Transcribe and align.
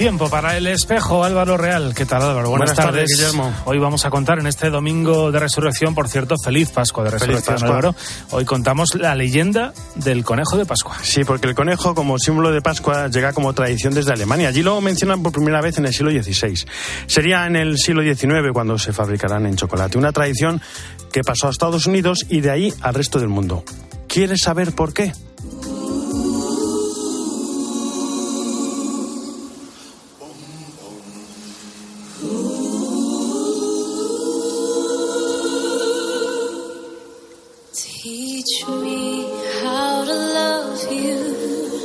Tiempo 0.00 0.30
para 0.30 0.56
el 0.56 0.66
espejo, 0.66 1.24
Álvaro 1.24 1.58
Real. 1.58 1.92
¿Qué 1.94 2.06
tal, 2.06 2.22
Álvaro? 2.22 2.48
Buenas, 2.48 2.74
tardes, 2.74 3.10
Guillermo. 3.10 3.52
Hoy 3.66 3.78
vamos 3.78 4.06
a 4.06 4.10
contar 4.10 4.38
en 4.38 4.46
este 4.46 4.70
domingo 4.70 5.30
de 5.30 5.38
resurrección, 5.38 5.94
por 5.94 6.08
cierto, 6.08 6.36
feliz 6.42 6.70
Pascua 6.70 7.04
de 7.04 7.10
resurrección, 7.10 7.62
Álvaro. 7.62 7.94
Hoy 8.30 8.46
contamos 8.46 8.94
la 8.94 9.14
leyenda 9.14 9.74
del 9.96 10.24
conejo 10.24 10.56
de 10.56 10.64
Pascua. 10.64 10.96
Sí, 11.02 11.22
porque 11.24 11.48
el 11.48 11.54
conejo, 11.54 11.94
como 11.94 12.18
símbolo 12.18 12.50
de 12.50 12.62
Pascua, 12.62 13.08
llega 13.08 13.34
como 13.34 13.52
tradición 13.52 13.92
desde 13.92 14.14
Alemania. 14.14 14.48
Allí 14.48 14.62
lo 14.62 14.80
mencionan 14.80 15.22
por 15.22 15.32
primera 15.32 15.60
vez 15.60 15.76
en 15.76 15.84
el 15.84 15.92
siglo 15.92 16.10
XVI. 16.10 16.64
Sería 17.06 17.46
en 17.46 17.56
el 17.56 17.76
siglo 17.76 18.02
XIX 18.02 18.52
cuando 18.54 18.78
se 18.78 18.94
fabricarán 18.94 19.44
en 19.44 19.56
chocolate. 19.56 19.98
Una 19.98 20.12
tradición 20.12 20.62
que 21.12 21.20
pasó 21.20 21.48
a 21.48 21.50
Estados 21.50 21.84
Unidos 21.84 22.24
y 22.26 22.40
de 22.40 22.50
ahí 22.50 22.74
al 22.80 22.94
resto 22.94 23.18
del 23.18 23.28
mundo. 23.28 23.64
¿Quieres 24.08 24.40
saber 24.40 24.72
por 24.72 24.94
qué? 24.94 25.12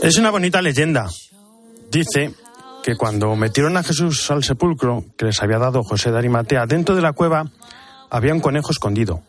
Es 0.02 0.18
una 0.18 0.32
bonita 0.32 0.62
leyenda. 0.62 1.10
Dice 1.92 2.34
que 2.84 2.96
cuando 2.96 3.36
metieron 3.36 3.76
a 3.78 3.84
Jesús 3.84 4.30
al 4.32 4.44
sepulcro 4.44 5.04
que 5.18 5.26
les 5.26 5.42
había 5.42 5.58
dado 5.58 5.84
José 5.84 6.12
de 6.12 6.18
Arimatea, 6.18 6.66
dentro 6.68 6.96
de 6.96 7.02
la 7.02 7.14
cueva 7.14 7.52
había 8.10 8.34
un 8.34 8.40
conejo 8.40 8.72
escondido. 8.72 9.24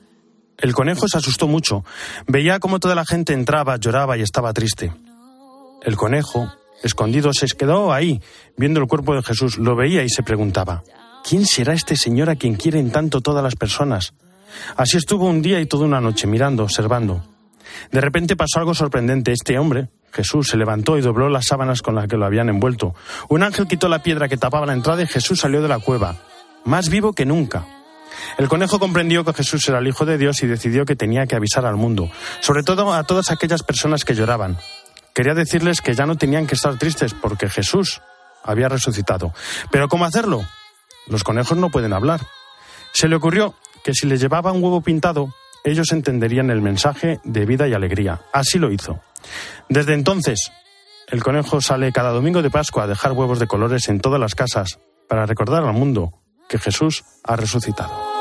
El 0.58 0.74
conejo 0.74 1.08
se 1.08 1.18
asustó 1.18 1.48
mucho. 1.48 1.84
Veía 2.26 2.60
cómo 2.60 2.78
toda 2.78 2.94
la 2.94 3.04
gente 3.04 3.32
entraba, 3.32 3.76
lloraba 3.76 4.16
y 4.16 4.22
estaba 4.22 4.52
triste. 4.52 4.92
El 5.82 5.96
conejo, 5.96 6.52
escondido, 6.82 7.32
se 7.32 7.46
quedó 7.46 7.92
ahí, 7.92 8.20
viendo 8.56 8.80
el 8.80 8.86
cuerpo 8.86 9.14
de 9.14 9.22
Jesús. 9.22 9.58
Lo 9.58 9.76
veía 9.76 10.02
y 10.02 10.08
se 10.08 10.22
preguntaba, 10.22 10.82
¿quién 11.24 11.46
será 11.46 11.74
este 11.74 11.96
señor 11.96 12.30
a 12.30 12.36
quien 12.36 12.54
quieren 12.54 12.90
tanto 12.90 13.20
todas 13.20 13.42
las 13.42 13.56
personas? 13.56 14.14
Así 14.76 14.96
estuvo 14.96 15.26
un 15.26 15.42
día 15.42 15.60
y 15.60 15.66
toda 15.66 15.84
una 15.84 16.00
noche, 16.00 16.26
mirando, 16.26 16.64
observando. 16.64 17.22
De 17.90 18.00
repente 18.00 18.36
pasó 18.36 18.58
algo 18.58 18.74
sorprendente. 18.74 19.32
Este 19.32 19.58
hombre, 19.58 19.88
Jesús, 20.12 20.48
se 20.48 20.56
levantó 20.56 20.98
y 20.98 21.02
dobló 21.02 21.28
las 21.28 21.46
sábanas 21.46 21.82
con 21.82 21.94
las 21.94 22.08
que 22.08 22.16
lo 22.16 22.26
habían 22.26 22.48
envuelto. 22.48 22.94
Un 23.28 23.42
ángel 23.42 23.66
quitó 23.66 23.88
la 23.88 24.02
piedra 24.02 24.28
que 24.28 24.36
tapaba 24.36 24.66
la 24.66 24.72
entrada 24.72 25.02
y 25.02 25.06
Jesús 25.06 25.40
salió 25.40 25.62
de 25.62 25.68
la 25.68 25.78
cueva, 25.78 26.16
más 26.64 26.88
vivo 26.88 27.12
que 27.12 27.26
nunca. 27.26 27.66
El 28.38 28.48
conejo 28.48 28.78
comprendió 28.78 29.24
que 29.24 29.32
Jesús 29.32 29.68
era 29.68 29.78
el 29.78 29.88
Hijo 29.88 30.04
de 30.04 30.18
Dios 30.18 30.42
y 30.42 30.46
decidió 30.46 30.84
que 30.84 30.96
tenía 30.96 31.26
que 31.26 31.36
avisar 31.36 31.66
al 31.66 31.76
mundo, 31.76 32.10
sobre 32.40 32.62
todo 32.62 32.92
a 32.92 33.04
todas 33.04 33.30
aquellas 33.30 33.62
personas 33.62 34.04
que 34.04 34.14
lloraban. 34.14 34.56
Quería 35.14 35.34
decirles 35.34 35.80
que 35.80 35.94
ya 35.94 36.06
no 36.06 36.16
tenían 36.16 36.46
que 36.46 36.54
estar 36.54 36.78
tristes 36.78 37.14
porque 37.14 37.48
Jesús 37.48 38.00
había 38.42 38.68
resucitado. 38.68 39.32
Pero 39.70 39.88
¿cómo 39.88 40.04
hacerlo? 40.04 40.44
Los 41.08 41.24
conejos 41.24 41.56
no 41.56 41.70
pueden 41.70 41.92
hablar. 41.92 42.20
Se 42.92 43.08
le 43.08 43.16
ocurrió 43.16 43.54
que 43.86 43.94
si 43.94 44.08
le 44.08 44.16
llevaba 44.16 44.50
un 44.50 44.64
huevo 44.64 44.80
pintado, 44.80 45.32
ellos 45.62 45.92
entenderían 45.92 46.50
el 46.50 46.60
mensaje 46.60 47.20
de 47.22 47.46
vida 47.46 47.68
y 47.68 47.72
alegría. 47.72 48.20
Así 48.32 48.58
lo 48.58 48.72
hizo. 48.72 49.00
Desde 49.68 49.94
entonces, 49.94 50.50
el 51.06 51.22
conejo 51.22 51.60
sale 51.60 51.92
cada 51.92 52.10
domingo 52.10 52.42
de 52.42 52.50
Pascua 52.50 52.82
a 52.82 52.86
dejar 52.88 53.12
huevos 53.12 53.38
de 53.38 53.46
colores 53.46 53.88
en 53.88 54.00
todas 54.00 54.18
las 54.18 54.34
casas 54.34 54.80
para 55.08 55.24
recordar 55.24 55.62
al 55.62 55.72
mundo 55.72 56.14
que 56.48 56.58
Jesús 56.58 57.04
ha 57.22 57.36
resucitado. 57.36 58.15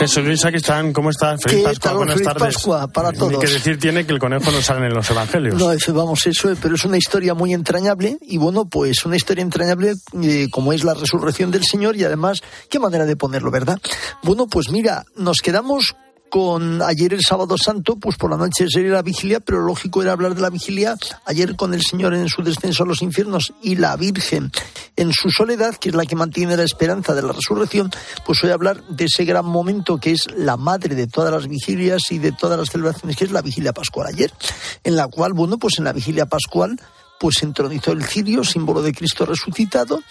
Jesús 0.00 0.24
Luis, 0.24 0.42
aquí 0.46 0.56
están. 0.56 0.94
¿Cómo 0.94 1.10
estás? 1.10 1.42
Feliz 1.42 1.62
Pascua, 1.62 1.92
buenas 1.92 2.14
Feliz 2.14 2.26
tardes. 2.26 2.54
Pascua 2.54 2.88
para 2.88 3.12
todos. 3.12 3.32
Ni 3.32 3.38
que 3.38 3.46
decir 3.48 3.78
tiene 3.78 4.06
que 4.06 4.14
el 4.14 4.18
conejo 4.18 4.50
no 4.50 4.62
sale 4.62 4.86
en 4.86 4.94
los 4.94 5.10
evangelios. 5.10 5.56
No, 5.56 5.94
vamos, 5.94 6.26
eso, 6.26 6.50
pero 6.62 6.76
es 6.76 6.84
una 6.86 6.96
historia 6.96 7.34
muy 7.34 7.52
entrañable 7.52 8.16
y 8.22 8.38
bueno, 8.38 8.64
pues 8.64 9.04
una 9.04 9.16
historia 9.16 9.42
entrañable 9.42 9.92
eh, 10.22 10.48
como 10.50 10.72
es 10.72 10.84
la 10.84 10.94
resurrección 10.94 11.50
del 11.50 11.64
Señor 11.64 11.96
y 11.96 12.04
además, 12.04 12.40
qué 12.70 12.78
manera 12.78 13.04
de 13.04 13.14
ponerlo, 13.14 13.50
¿verdad? 13.50 13.78
Bueno, 14.22 14.46
pues 14.46 14.70
mira, 14.70 15.04
nos 15.16 15.42
quedamos 15.42 15.94
con 16.30 16.80
ayer 16.80 17.12
el 17.12 17.22
sábado 17.22 17.58
santo, 17.58 17.96
pues 17.96 18.16
por 18.16 18.30
la 18.30 18.36
noche 18.36 18.66
sería 18.68 18.92
la 18.92 19.02
vigilia, 19.02 19.40
pero 19.40 19.60
lógico 19.60 20.00
era 20.00 20.12
hablar 20.12 20.34
de 20.34 20.40
la 20.40 20.48
vigilia 20.48 20.96
ayer 21.26 21.56
con 21.56 21.74
el 21.74 21.82
Señor 21.82 22.14
en 22.14 22.28
su 22.28 22.42
descenso 22.42 22.84
a 22.84 22.86
los 22.86 23.02
infiernos 23.02 23.52
y 23.62 23.76
la 23.76 23.96
Virgen 23.96 24.50
en 24.96 25.12
su 25.12 25.30
soledad, 25.30 25.74
que 25.74 25.90
es 25.90 25.94
la 25.94 26.06
que 26.06 26.16
mantiene 26.16 26.56
la 26.56 26.62
esperanza 26.62 27.14
de 27.14 27.22
la 27.22 27.32
resurrección, 27.32 27.90
pues 28.24 28.40
voy 28.42 28.50
hablar 28.52 28.82
de 28.88 29.04
ese 29.04 29.24
gran 29.24 29.44
momento 29.44 29.98
que 29.98 30.12
es 30.12 30.26
la 30.36 30.56
madre 30.56 30.94
de 30.94 31.06
todas 31.06 31.32
las 31.32 31.48
vigilias 31.48 32.02
y 32.10 32.18
de 32.18 32.32
todas 32.32 32.58
las 32.58 32.70
celebraciones, 32.70 33.16
que 33.16 33.24
es 33.24 33.32
la 33.32 33.42
vigilia 33.42 33.72
pascual 33.72 34.06
ayer, 34.06 34.32
en 34.84 34.96
la 34.96 35.08
cual, 35.08 35.32
bueno, 35.32 35.58
pues 35.58 35.78
en 35.78 35.84
la 35.84 35.92
vigilia 35.92 36.26
pascual 36.26 36.80
pues 37.18 37.42
entronizó 37.42 37.92
el 37.92 38.02
cirio, 38.02 38.42
símbolo 38.44 38.80
de 38.80 38.94
Cristo 38.94 39.26
resucitado, 39.26 40.02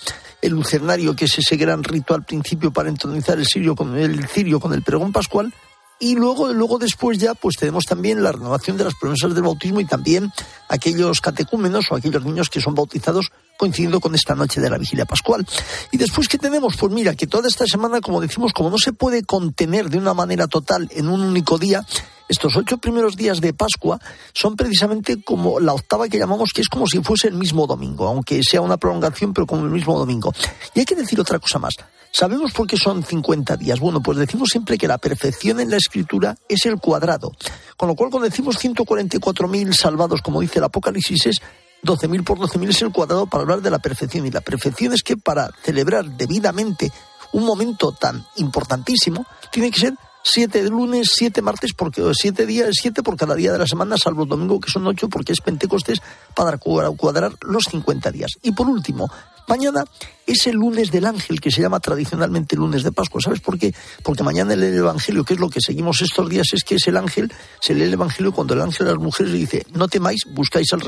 el 0.44 0.52
lucernario, 0.52 1.16
que 1.16 1.26
es 1.26 1.40
ese 1.40 1.58
gran 1.58 1.84
rito 1.84 2.14
al 2.14 2.24
principio 2.24 2.72
para 2.72 2.88
entronizar 2.88 3.40
el 3.40 3.48
cirio 3.48 3.76
con 3.76 3.98
el, 3.98 4.28
cirio 4.28 4.60
con 4.60 4.74
el 4.74 4.84
pregón 4.84 5.12
pascual, 5.12 5.52
y 6.00 6.16
luego, 6.16 6.54
luego 6.54 6.80
después 6.80 7.18
ya, 7.18 7.34
pues 7.34 7.58
tenemos 7.58 7.84
también 7.84 8.24
la 8.24 8.32
renovación 8.32 8.78
de 8.78 8.86
las 8.86 8.96
promesas 8.96 9.34
del 9.34 9.44
bautismo 9.44 9.82
y 9.82 9.86
también 9.86 10.32
aquellos 10.70 11.20
catecúmenos 11.20 11.92
o 11.92 11.96
aquellos 11.96 12.24
niños 12.24 12.50
que 12.50 12.62
son 12.62 12.74
bautizados 12.74 13.32
coincidiendo 13.58 14.00
con 14.00 14.16
esta 14.16 14.36
noche 14.36 14.62
de 14.62 14.70
la 14.70 14.78
vigilia 14.78 15.06
pascual. 15.06 15.46
Y 15.92 15.98
después, 15.98 16.30
¿qué 16.30 16.38
tenemos? 16.38 16.78
Pues 16.78 16.94
mira, 16.94 17.16
que 17.16 17.28
toda 17.28 17.50
esta 17.50 17.66
semana, 17.66 18.00
como 18.00 18.22
decimos, 18.22 18.54
como 18.54 18.70
no 18.70 18.78
se 18.78 18.94
puede 18.94 19.24
contener 19.24 19.90
de 19.90 19.98
una 19.98 20.14
manera 20.14 20.48
total 20.48 20.88
en 20.92 21.10
un 21.10 21.20
único 21.22 21.58
día, 21.58 21.86
estos 22.30 22.56
ocho 22.56 22.78
primeros 22.78 23.16
días 23.16 23.42
de 23.42 23.54
Pascua 23.54 24.00
son 24.34 24.56
precisamente 24.56 25.22
como 25.24 25.60
la 25.60 25.74
octava 25.74 26.08
que 26.08 26.20
llamamos, 26.20 26.52
que 26.54 26.62
es 26.62 26.70
como 26.70 26.86
si 26.86 27.02
fuese 27.02 27.28
el 27.28 27.34
mismo 27.34 27.66
domingo, 27.66 28.08
aunque 28.08 28.42
sea 28.44 28.62
una 28.62 28.78
prolongación, 28.78 29.34
pero 29.34 29.48
como 29.48 29.66
el 29.66 29.72
mismo 29.72 29.98
domingo. 29.98 30.32
Y 30.76 30.80
hay 30.80 30.86
que 30.86 30.96
decir 30.96 31.20
otra 31.20 31.40
cosa 31.40 31.58
más. 31.58 31.74
¿Sabemos 32.12 32.52
por 32.52 32.68
qué 32.68 32.78
son 32.78 33.04
50 33.04 33.58
días? 33.58 33.80
Bueno, 33.80 34.02
pues 34.02 34.18
decimos 34.20 34.50
siempre 34.50 34.78
que 34.78 34.88
la 34.88 35.00
perfección 35.00 35.60
en 35.60 35.72
la 35.72 35.78
escritura 35.78 36.38
es 36.48 36.66
el 36.68 36.80
cuadrado. 36.80 37.32
Con 37.76 37.88
lo 37.88 37.96
cual, 37.96 38.12
cuando 38.12 38.30
decimos 38.30 38.64
144.000 38.64 39.74
salvados, 39.74 40.22
como 40.22 40.42
dice 40.42 40.60
el 40.60 40.66
Apocalipsis, 40.66 41.26
es 41.26 41.38
12.000 41.84 42.24
por 42.24 42.38
12.000 42.38 42.70
es 42.70 42.82
el 42.84 42.92
cuadrado 42.92 43.26
para 43.26 43.42
hablar 43.42 43.62
de 43.62 43.72
la 43.72 43.80
perfección. 43.80 44.28
Y 44.28 44.32
la 44.32 44.42
perfección 44.42 44.94
es 44.94 45.02
que 45.02 45.18
para 45.18 45.50
celebrar 45.64 46.06
debidamente 46.06 46.92
un 47.32 47.46
momento 47.46 47.92
tan 47.92 48.26
importantísimo, 48.38 49.26
tiene 49.52 49.72
que 49.72 49.80
ser 49.80 49.94
siete 50.32 50.64
de 50.64 50.70
lunes, 50.70 51.10
siete 51.14 51.42
martes, 51.42 51.74
porque 51.74 52.04
siete 52.14 52.46
días, 52.46 52.70
siete 52.80 53.04
por 53.04 53.18
cada 53.18 53.36
día 53.36 53.52
de 53.52 53.58
la 53.58 53.68
semana, 53.68 53.98
salvo 53.98 54.24
el 54.24 54.30
domingo 54.30 54.60
que 54.60 54.72
son 54.72 54.86
ocho, 54.88 55.10
porque 55.10 55.34
es 55.34 55.42
Pentecostés, 55.42 56.02
para 56.36 56.58
cuadrar 56.58 57.34
los 57.42 57.64
50 57.66 58.12
días. 58.12 58.32
Y 58.44 58.52
por 58.52 58.68
último, 58.70 59.10
mañana 59.48 59.84
es 60.28 60.46
el 60.48 60.56
lunes 60.56 60.92
del 60.92 61.06
ángel, 61.06 61.42
que 61.42 61.52
se 61.52 61.62
llama 61.62 61.80
tradicionalmente 61.80 62.56
lunes 62.56 62.84
de 62.84 62.92
Pascua. 62.92 63.22
¿Sabes 63.22 63.40
por 63.40 63.58
qué? 63.58 63.74
Porque 64.04 64.24
mañana 64.24 64.54
el 64.54 64.64
Evangelio, 64.64 65.24
que 65.24 65.34
es 65.34 65.40
lo 65.40 65.50
que 65.50 65.62
seguimos 65.62 66.02
estos 66.02 66.30
días, 66.30 66.48
es 66.54 66.64
que 66.64 66.76
es 66.76 66.88
el 66.88 66.98
ángel, 66.98 67.32
se 67.60 67.74
lee 67.74 67.84
el 67.84 67.94
Evangelio 67.94 68.32
cuando 68.32 68.54
el 68.54 68.62
ángel 68.62 68.88
a 68.88 68.92
las 68.92 69.00
mujeres 69.00 69.32
le 69.32 69.40
dice, 69.40 69.66
no 69.74 69.88
temáis, 69.88 70.22
buscáis 70.34 70.72
al, 70.74 70.82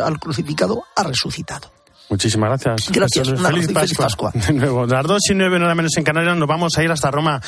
al 0.00 0.18
crucificado, 0.18 0.82
ha 0.96 1.02
resucitado. 1.04 1.83
Muchísimas 2.10 2.50
gracias. 2.50 2.92
Gracias. 2.92 3.28
feliz, 3.40 3.94
Pascua. 3.96 4.30
De 4.46 4.52
nuevo, 4.52 4.86
las 4.86 5.06
dos 5.06 5.22
y 5.30 5.34
nueve, 5.34 5.58
nada 5.58 5.74
menos 5.74 5.96
en 5.96 6.04
Canarias, 6.04 6.36
nos 6.36 6.46
vamos 6.46 6.76
a 6.76 6.82
ir 6.82 6.90
hasta 6.90 7.10
Roma. 7.10 7.40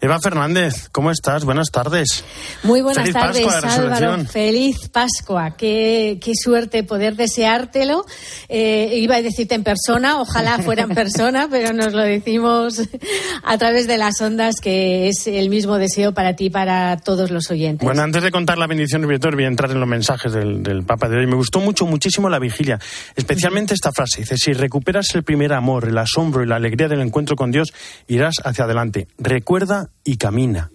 Eva 0.00 0.20
Fernández, 0.20 0.88
¿cómo 0.92 1.10
estás? 1.10 1.44
Buenas 1.44 1.70
tardes. 1.70 2.24
Muy 2.62 2.80
buenas 2.80 3.10
tardes, 3.10 3.46
Álvaro. 3.46 4.24
Feliz 4.26 4.88
Pascua. 4.88 5.56
Qué, 5.56 6.20
qué 6.22 6.32
suerte 6.36 6.84
poder 6.84 7.16
deseártelo. 7.16 8.06
Eh, 8.48 8.98
iba 8.98 9.16
a 9.16 9.22
decirte 9.22 9.56
en 9.56 9.64
persona, 9.64 10.20
ojalá 10.20 10.58
fuera 10.60 10.84
en 10.84 10.94
persona, 10.94 11.48
pero 11.50 11.72
nos 11.72 11.92
lo 11.92 12.02
decimos 12.02 12.82
a 13.44 13.58
través 13.58 13.88
de 13.88 13.98
las 13.98 14.20
ondas, 14.20 14.56
que 14.62 15.08
es 15.08 15.26
el 15.26 15.48
mismo 15.48 15.76
deseo 15.76 16.14
para 16.14 16.36
ti 16.36 16.46
y 16.46 16.50
para 16.50 16.98
todos 16.98 17.32
los 17.32 17.50
oyentes. 17.50 17.84
Bueno, 17.84 18.02
antes 18.02 18.22
de 18.22 18.30
contar 18.30 18.58
la 18.58 18.68
bendición, 18.68 19.02
voy 19.02 19.44
a 19.44 19.48
entrar 19.48 19.72
en 19.72 19.80
los 19.80 19.88
mensajes 19.88 20.32
del, 20.32 20.62
del 20.62 20.84
Papa 20.84 21.08
de 21.08 21.18
hoy. 21.18 21.26
Me 21.26 21.34
gustó 21.34 21.58
mucho, 21.58 21.84
muchísimo 21.84 22.28
la 22.28 22.38
vigilia, 22.38 22.78
especialmente 23.16 23.74
esta 23.74 23.90
frase 23.90 24.03
Dice, 24.16 24.36
si 24.36 24.52
recuperas 24.52 25.06
el 25.14 25.22
primer 25.22 25.52
amor, 25.52 25.88
el 25.88 25.98
asombro 25.98 26.42
y 26.42 26.46
la 26.46 26.56
alegría 26.56 26.88
del 26.88 27.00
encuentro 27.00 27.36
con 27.36 27.50
Dios, 27.50 27.72
irás 28.08 28.36
hacia 28.44 28.64
adelante. 28.64 29.08
Recuerda 29.18 29.90
y 30.04 30.16
camina. 30.16 30.70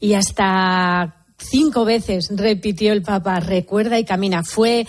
Y 0.00 0.14
hasta 0.14 1.16
cinco 1.38 1.84
veces 1.84 2.30
repitió 2.34 2.92
el 2.92 3.02
Papa, 3.02 3.40
recuerda 3.40 3.98
y 3.98 4.04
camina. 4.04 4.44
Fue 4.44 4.86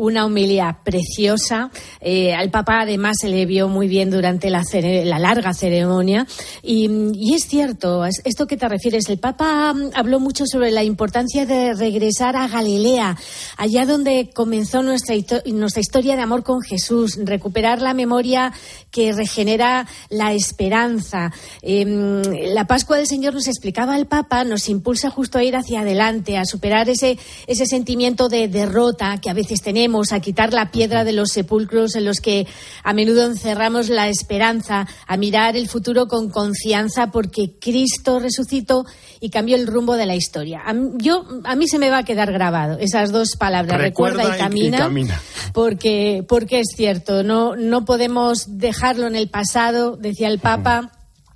una 0.00 0.24
humildad 0.24 0.76
preciosa. 0.82 1.70
Eh, 2.00 2.32
al 2.32 2.50
Papa 2.50 2.80
además 2.80 3.16
se 3.20 3.28
le 3.28 3.44
vio 3.44 3.68
muy 3.68 3.86
bien 3.86 4.10
durante 4.10 4.48
la, 4.48 4.62
la 4.72 5.18
larga 5.18 5.52
ceremonia. 5.52 6.26
Y, 6.62 7.34
es 7.34 7.46
cierto, 7.46 8.06
esto 8.06 8.46
que 8.46 8.56
te 8.56 8.66
refieres, 8.66 9.10
el 9.10 9.18
Papa 9.18 9.74
mm, 9.74 9.90
habló 9.94 10.18
mucho 10.18 10.46
sobre 10.46 10.70
la 10.70 10.82
importancia 10.84 11.44
de 11.44 11.74
regresar 11.74 12.34
a 12.34 12.48
Galilea, 12.48 13.18
allá 13.58 13.84
donde 13.84 14.30
comenzó 14.34 14.82
nuestra, 14.82 15.14
historia 15.14 16.16
de 16.16 16.22
amor 16.22 16.44
con 16.44 16.62
Jesús, 16.62 17.18
recuperar 17.22 17.82
la 17.82 17.92
memoria 17.92 18.54
que 18.90 19.12
regenera 19.12 19.86
la 20.08 20.32
esperanza. 20.32 21.30
Em, 21.60 22.22
la 22.54 22.66
Pascua 22.66 22.96
del 22.96 23.06
Señor 23.06 23.34
nos 23.34 23.48
explicaba 23.48 23.98
el 23.98 24.06
Papa, 24.06 24.44
nos 24.44 24.70
impulsa 24.70 25.10
justo 25.10 25.36
a 25.36 25.44
ir 25.44 25.56
hacia 25.56 25.80
adelante, 25.80 26.38
a 26.38 26.46
superar 26.46 26.88
ese 26.88 27.18
sentimiento 27.66 28.30
de 28.30 28.48
derrota 28.48 29.18
que 29.20 29.28
a 29.28 29.34
veces 29.34 29.60
tenemos, 29.60 29.89
a 30.12 30.20
quitar 30.20 30.52
la 30.52 30.70
piedra 30.70 31.04
de 31.04 31.12
los 31.12 31.30
sepulcros 31.30 31.96
en 31.96 32.04
los 32.04 32.20
que 32.20 32.46
a 32.82 32.92
menudo 32.92 33.26
encerramos 33.26 33.88
la 33.88 34.08
esperanza, 34.08 34.86
a 35.06 35.16
mirar 35.16 35.56
el 35.56 35.68
futuro 35.68 36.06
con 36.06 36.30
confianza 36.30 37.10
porque 37.10 37.52
Cristo 37.60 38.18
resucitó 38.20 38.84
y 39.20 39.30
cambió 39.30 39.56
el 39.56 39.66
rumbo 39.66 39.96
de 39.96 40.06
la 40.06 40.14
historia. 40.14 40.62
A, 40.64 40.74
yo, 40.96 41.26
a 41.44 41.56
mí 41.56 41.68
se 41.68 41.78
me 41.78 41.90
va 41.90 41.98
a 41.98 42.04
quedar 42.04 42.32
grabado 42.32 42.78
esas 42.78 43.12
dos 43.12 43.36
palabras, 43.36 43.80
recuerda, 43.80 44.36
y, 44.36 44.38
camina, 44.38 45.20
Porque, 45.52 46.24
porque 46.28 46.60
es 46.60 46.68
cierto, 46.74 47.22
no, 47.22 47.56
no 47.56 47.84
podemos 47.84 48.58
dejarlo 48.58 49.06
en 49.06 49.16
el 49.16 49.28
pasado, 49.28 49.96
decía 49.96 50.28
el 50.28 50.38
Papa. 50.38 50.92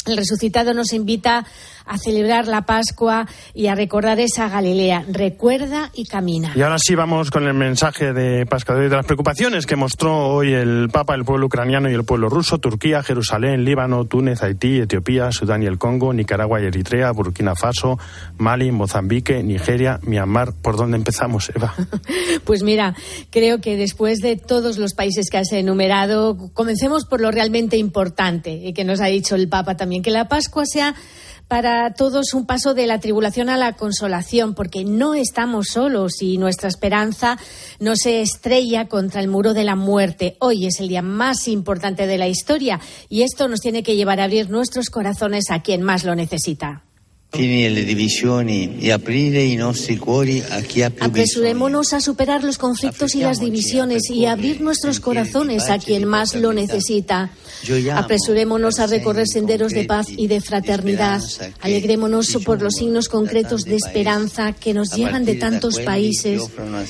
El 0.07 0.19
resucitado 0.19 0.75
nos 0.75 0.93
invita 0.93 1.47
a 1.87 1.99
celebrar 1.99 2.49
la 2.49 2.63
Pascua 2.63 3.27
y 3.53 3.67
a 3.67 3.75
recordar 3.75 4.21
esa 4.21 4.49
Galilea. 4.49 5.05
Recuerda 5.09 5.91
y 5.95 6.07
camina. 6.07 6.53
Y 6.55 6.63
ahora 6.63 6.77
sí 6.79 6.95
vamos 6.95 7.31
con 7.31 7.47
el 7.47 7.55
mensaje 7.55 8.13
de 8.13 8.47
Pascua 8.47 8.77
de 8.77 8.89
las 8.89 9.07
preocupaciones 9.07 9.67
que 9.67 9.77
mostró 9.77 10.29
hoy 10.29 10.53
el 10.53 10.89
Papa, 10.93 11.15
el 11.15 11.25
pueblo 11.25 11.47
ucraniano 11.47 11.91
y 11.91 11.95
el 11.95 12.05
pueblo 12.05 12.29
ruso, 12.29 12.59
Turquía, 12.59 13.03
Jerusalén, 13.03 13.65
Líbano, 13.65 14.05
Túnez, 14.05 14.43
Haití, 14.43 14.81
Etiopía, 14.81 15.33
Sudán 15.33 15.63
y 15.63 15.67
el 15.67 15.79
Congo, 15.79 16.13
Nicaragua 16.13 16.61
y 16.61 16.67
Eritrea, 16.67 17.11
Burkina 17.13 17.55
Faso, 17.55 17.99
Mali, 18.39 18.73
Mozambique, 18.73 19.43
Nigeria, 19.43 20.01
Myanmar. 20.03 20.53
¿Por 20.53 20.77
dónde 20.77 20.97
empezamos, 20.97 21.51
Eva? 21.55 21.75
pues 22.45 22.63
mira, 22.63 22.95
creo 23.31 23.61
que 23.61 23.77
después 23.77 24.21
de 24.21 24.37
todos 24.37 24.79
los 24.79 24.95
países 24.95 25.29
que 25.31 25.39
has 25.39 25.53
enumerado, 25.53 26.37
comencemos 26.55 27.05
por 27.05 27.21
lo 27.21 27.31
realmente 27.31 27.77
importante 27.77 28.53
y 28.53 28.73
que 28.73 28.85
nos 28.85 29.01
ha 29.01 29.07
dicho 29.07 29.35
el 29.35 29.49
Papa 29.49 29.77
también, 29.77 30.03
que 30.03 30.11
la 30.11 30.29
Pascua 30.29 30.65
sea 30.67 30.95
para 31.49 31.93
todos 31.95 32.35
un 32.35 32.47
paso 32.47 32.75
de 32.75 32.87
la 32.87 33.01
tribulación 33.01 33.49
a 33.49 33.57
la 33.57 33.75
consolación, 33.75 34.55
porque 34.55 34.85
no 34.85 35.15
estamos 35.15 35.69
solos 35.69 36.21
y 36.21 36.39
nuestra 36.39 36.69
esperanza 36.69 37.39
no 37.81 37.97
se 37.97 38.23
estrella 38.23 38.89
contra 38.89 39.21
el 39.21 39.29
muro 39.29 39.55
de 39.55 39.65
la 39.65 39.77
muerte. 39.77 40.37
Hoy 40.41 40.67
es 40.67 40.81
el 40.81 40.89
día 40.89 41.03
más 41.03 41.49
importante 41.49 42.07
de 42.07 42.19
la 42.19 42.29
historia 42.29 42.81
y 43.09 43.23
esto 43.23 43.49
nos 43.49 43.61
tiene 43.61 43.83
que 43.83 43.97
llevar 43.97 44.21
a 44.21 44.25
abrir 44.25 44.51
nuestros 44.51 44.91
corazones 44.91 45.51
a 45.51 45.63
quien 45.63 45.83
más 45.83 46.05
lo 46.05 46.15
necesita. 46.15 46.85
Apresurémonos 51.01 51.93
a 51.93 52.01
superar 52.01 52.45
los 52.45 52.59
conflictos 52.59 53.15
y 53.15 53.21
las 53.21 53.41
divisiones 53.41 54.11
y 54.11 54.27
abrir 54.27 54.61
nuestros 54.61 55.01
corazones 55.01 55.69
a 55.69 55.79
quien 55.79 56.05
más 56.05 56.35
lo 56.35 56.53
necesita. 56.53 57.31
Apresurémonos 57.95 58.79
a 58.79 58.87
recorrer 58.87 59.27
senderos 59.27 59.73
de 59.73 59.85
paz 59.85 60.07
y 60.09 60.27
de 60.27 60.41
fraternidad. 60.41 61.23
Alegrémonos 61.61 62.29
por 62.45 62.63
los 62.63 62.75
signos 62.75 63.09
concretos 63.09 63.65
de 63.65 63.77
esperanza 63.77 64.53
que 64.53 64.75
nos 64.75 64.95
llegan 64.95 65.25
de 65.25 65.37
tantos 65.37 65.81
países, 65.81 66.43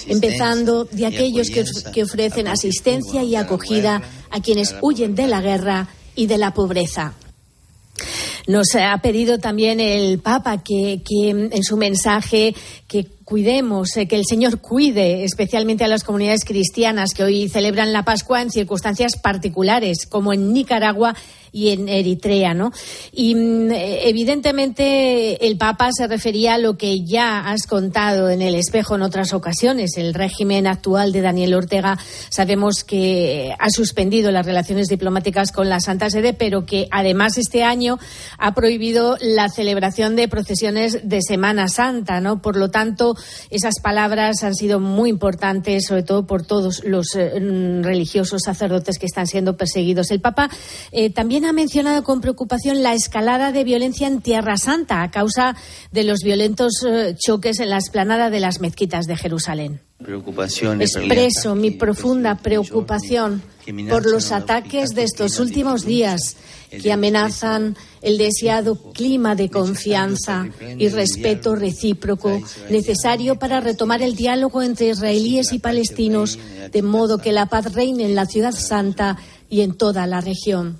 empezando 0.06 0.84
de 0.84 1.06
aquellos 1.06 1.48
que 1.50 2.02
ofrecen 2.02 2.48
asistencia 2.48 3.22
y 3.22 3.36
acogida 3.36 4.02
a 4.30 4.40
quienes 4.40 4.74
huyen 4.82 5.14
de 5.14 5.26
la 5.26 5.40
guerra 5.40 5.88
y 6.16 6.26
de 6.26 6.38
la 6.38 6.52
pobreza. 6.54 7.14
Nos 8.46 8.74
ha 8.74 8.98
pedido 8.98 9.38
también 9.38 9.80
el 9.80 10.18
Papa 10.18 10.62
que, 10.62 11.00
en 11.10 11.62
su 11.62 11.76
mensaje 11.76 12.54
que 12.86 13.04
cuidemos, 13.24 13.96
eh, 13.96 14.06
que 14.06 14.16
el 14.16 14.24
Señor 14.28 14.60
cuide 14.60 15.24
especialmente 15.24 15.84
a 15.84 15.88
las 15.88 16.04
comunidades 16.04 16.44
cristianas 16.44 17.14
que 17.14 17.24
hoy 17.24 17.48
celebran 17.48 17.92
la 17.92 18.04
Pascua 18.04 18.42
en 18.42 18.50
circunstancias 18.50 19.16
particulares, 19.16 20.06
como 20.06 20.32
en 20.32 20.52
Nicaragua 20.52 21.14
y 21.54 21.70
en 21.70 21.88
Eritrea, 21.88 22.52
¿no? 22.52 22.72
Y 23.12 23.34
mm, 23.36 23.70
evidentemente 23.70 25.46
el 25.46 25.56
Papa 25.56 25.90
se 25.92 26.08
refería 26.08 26.54
a 26.54 26.58
lo 26.58 26.76
que 26.76 27.04
ya 27.04 27.48
has 27.48 27.66
contado 27.68 28.28
en 28.28 28.42
el 28.42 28.56
espejo 28.56 28.96
en 28.96 29.02
otras 29.02 29.32
ocasiones. 29.32 29.96
El 29.96 30.14
régimen 30.14 30.66
actual 30.66 31.12
de 31.12 31.20
Daniel 31.20 31.54
Ortega 31.54 31.96
sabemos 32.28 32.82
que 32.82 33.54
ha 33.56 33.70
suspendido 33.70 34.32
las 34.32 34.44
relaciones 34.44 34.88
diplomáticas 34.88 35.52
con 35.52 35.68
la 35.68 35.78
Santa 35.78 36.10
Sede, 36.10 36.34
pero 36.34 36.66
que 36.66 36.88
además 36.90 37.38
este 37.38 37.62
año 37.62 37.98
ha 38.36 38.52
prohibido 38.52 39.16
la 39.20 39.48
celebración 39.48 40.16
de 40.16 40.26
procesiones 40.26 41.08
de 41.08 41.20
Semana 41.22 41.68
Santa, 41.68 42.20
¿no? 42.20 42.42
Por 42.42 42.56
lo 42.56 42.70
tanto, 42.70 43.13
esas 43.50 43.80
palabras 43.80 44.42
han 44.42 44.54
sido 44.54 44.80
muy 44.80 45.10
importantes, 45.10 45.86
sobre 45.86 46.02
todo 46.02 46.26
por 46.26 46.44
todos 46.46 46.82
los 46.84 47.14
eh, 47.16 47.32
religiosos 47.82 48.42
sacerdotes 48.44 48.98
que 48.98 49.06
están 49.06 49.26
siendo 49.26 49.56
perseguidos. 49.56 50.10
El 50.10 50.20
Papa 50.20 50.50
eh, 50.92 51.10
también 51.10 51.44
ha 51.44 51.52
mencionado 51.52 52.04
con 52.04 52.20
preocupación 52.20 52.82
la 52.82 52.94
escalada 52.94 53.52
de 53.52 53.64
violencia 53.64 54.06
en 54.06 54.20
Tierra 54.20 54.56
Santa 54.56 55.02
a 55.02 55.10
causa 55.10 55.56
de 55.92 56.04
los 56.04 56.20
violentos 56.20 56.72
eh, 56.86 57.14
choques 57.16 57.60
en 57.60 57.70
la 57.70 57.78
esplanada 57.78 58.30
de 58.30 58.40
las 58.40 58.60
mezquitas 58.60 59.06
de 59.06 59.16
Jerusalén. 59.16 59.80
Expreso 60.80 61.54
mi 61.54 61.70
profunda 61.70 62.36
preocupación 62.36 63.42
por 63.88 64.04
los 64.04 64.32
ataques 64.32 64.90
de 64.90 65.04
estos 65.04 65.38
últimos 65.38 65.86
días 65.86 66.36
que 66.70 66.92
amenazan 66.92 67.76
el 68.02 68.18
deseado 68.18 68.76
clima 68.92 69.34
de 69.34 69.48
confianza 69.48 70.46
y 70.78 70.88
respeto 70.88 71.54
recíproco 71.54 72.42
necesario 72.70 73.38
para 73.38 73.60
retomar 73.60 74.02
el 74.02 74.14
diálogo 74.14 74.62
entre 74.62 74.88
israelíes 74.88 75.52
y 75.52 75.58
palestinos, 75.58 76.38
de 76.70 76.82
modo 76.82 77.18
que 77.18 77.32
la 77.32 77.46
paz 77.46 77.72
reine 77.72 78.04
en 78.04 78.14
la 78.14 78.26
ciudad 78.26 78.52
santa 78.52 79.16
y 79.48 79.62
en 79.62 79.74
toda 79.74 80.06
la 80.06 80.20
región. 80.20 80.78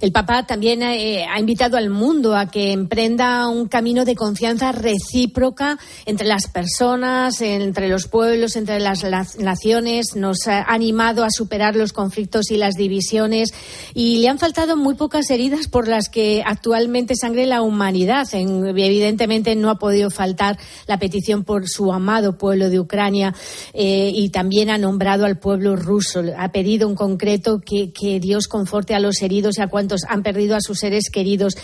El 0.00 0.12
Papa 0.12 0.46
también 0.46 0.82
eh, 0.82 1.26
ha 1.30 1.38
invitado 1.38 1.76
al 1.76 1.90
mundo 1.90 2.34
a 2.34 2.50
que 2.50 2.72
emprenda 2.72 3.46
un 3.48 3.68
camino 3.68 4.06
de 4.06 4.14
confianza 4.14 4.72
recíproca 4.72 5.78
entre 6.06 6.26
las 6.26 6.46
personas, 6.46 7.42
entre 7.42 7.86
los 7.88 8.08
pueblos, 8.08 8.56
entre 8.56 8.80
las, 8.80 9.04
naciones. 9.38 10.16
Nos 10.16 10.46
ha 10.46 10.62
animado 10.62 11.22
a 11.22 11.30
superar 11.30 11.76
los 11.76 11.92
conflictos 11.92 12.50
y 12.50 12.56
las 12.56 12.76
divisiones. 12.76 13.52
Y 13.92 14.20
le 14.20 14.28
han 14.28 14.38
faltado 14.38 14.78
muy 14.78 14.94
pocas 14.94 15.28
heridas 15.28 15.68
por 15.68 15.86
las 15.86 16.08
que 16.08 16.42
actualmente 16.46 17.14
sangre 17.14 17.44
la 17.44 17.60
humanidad. 17.60 18.26
evidentemente 18.32 19.54
no 19.54 19.68
ha 19.68 19.78
podido 19.78 20.08
faltar 20.08 20.58
la 20.86 20.98
petición 20.98 21.44
por 21.44 21.68
su 21.68 21.92
amado 21.92 22.38
pueblo 22.38 22.70
de 22.70 22.80
Ucrania 22.80 23.34
eh, 23.74 24.10
y 24.14 24.30
también 24.30 24.70
ha 24.70 24.78
nombrado 24.78 25.26
al 25.26 25.38
pueblo 25.38 25.76
ruso. 25.76 26.22
Ha 26.38 26.52
pedido 26.52 26.88
en 26.88 26.94
concreto 26.94 27.60
que, 27.60 27.92
que 27.92 28.18
Dios 28.18 28.48
conforte 28.48 28.94
a 28.94 29.00
los 29.00 29.20
heridos 29.20 29.58
y 29.58 29.60
a 29.60 29.66
cuantos 29.66 29.89
han 30.08 30.22
perdido 30.22 30.56
a 30.56 30.60
sus 30.60 30.78
seres 30.78 31.10
queridos. 31.10 31.54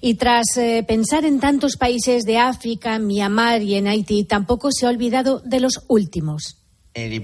Y 0.00 0.14
tras 0.14 0.56
eh, 0.56 0.84
pensar 0.86 1.24
en 1.24 1.40
tantos 1.40 1.76
países 1.76 2.24
de 2.24 2.38
África, 2.38 2.98
Myanmar 2.98 3.62
y 3.62 3.74
en 3.74 3.86
Haití, 3.86 4.24
tampoco 4.24 4.70
se 4.72 4.86
ha 4.86 4.90
olvidado 4.90 5.40
de 5.44 5.60
los 5.60 5.84
últimos. 5.88 6.63
E 6.96 7.20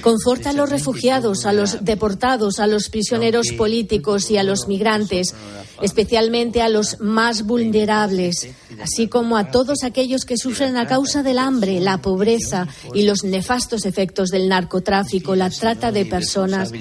Conforta 0.00 0.48
a 0.48 0.52
los 0.54 0.70
refugiados, 0.70 1.44
a 1.44 1.52
los 1.52 1.84
deportados, 1.84 2.58
a 2.58 2.66
los 2.66 2.88
prisioneros 2.88 3.48
políticos 3.52 4.30
y 4.30 4.38
a 4.38 4.42
los 4.42 4.66
migrantes, 4.66 5.34
especialmente 5.82 6.62
a 6.62 6.70
los 6.70 6.98
más 7.00 7.42
vulnerables, 7.42 8.48
así 8.80 9.08
como 9.08 9.36
a 9.36 9.50
todos 9.50 9.84
aquellos 9.84 10.24
que 10.24 10.38
sufren 10.38 10.78
a 10.78 10.86
causa 10.86 11.22
del 11.22 11.38
hambre, 11.38 11.80
la 11.80 12.00
pobreza 12.00 12.66
y 12.94 13.02
los 13.02 13.24
nefastos 13.24 13.84
efectos 13.84 14.30
del 14.30 14.48
narcotráfico, 14.48 15.36
la 15.36 15.50
trata 15.50 15.92
de 15.92 16.06
personas 16.06 16.72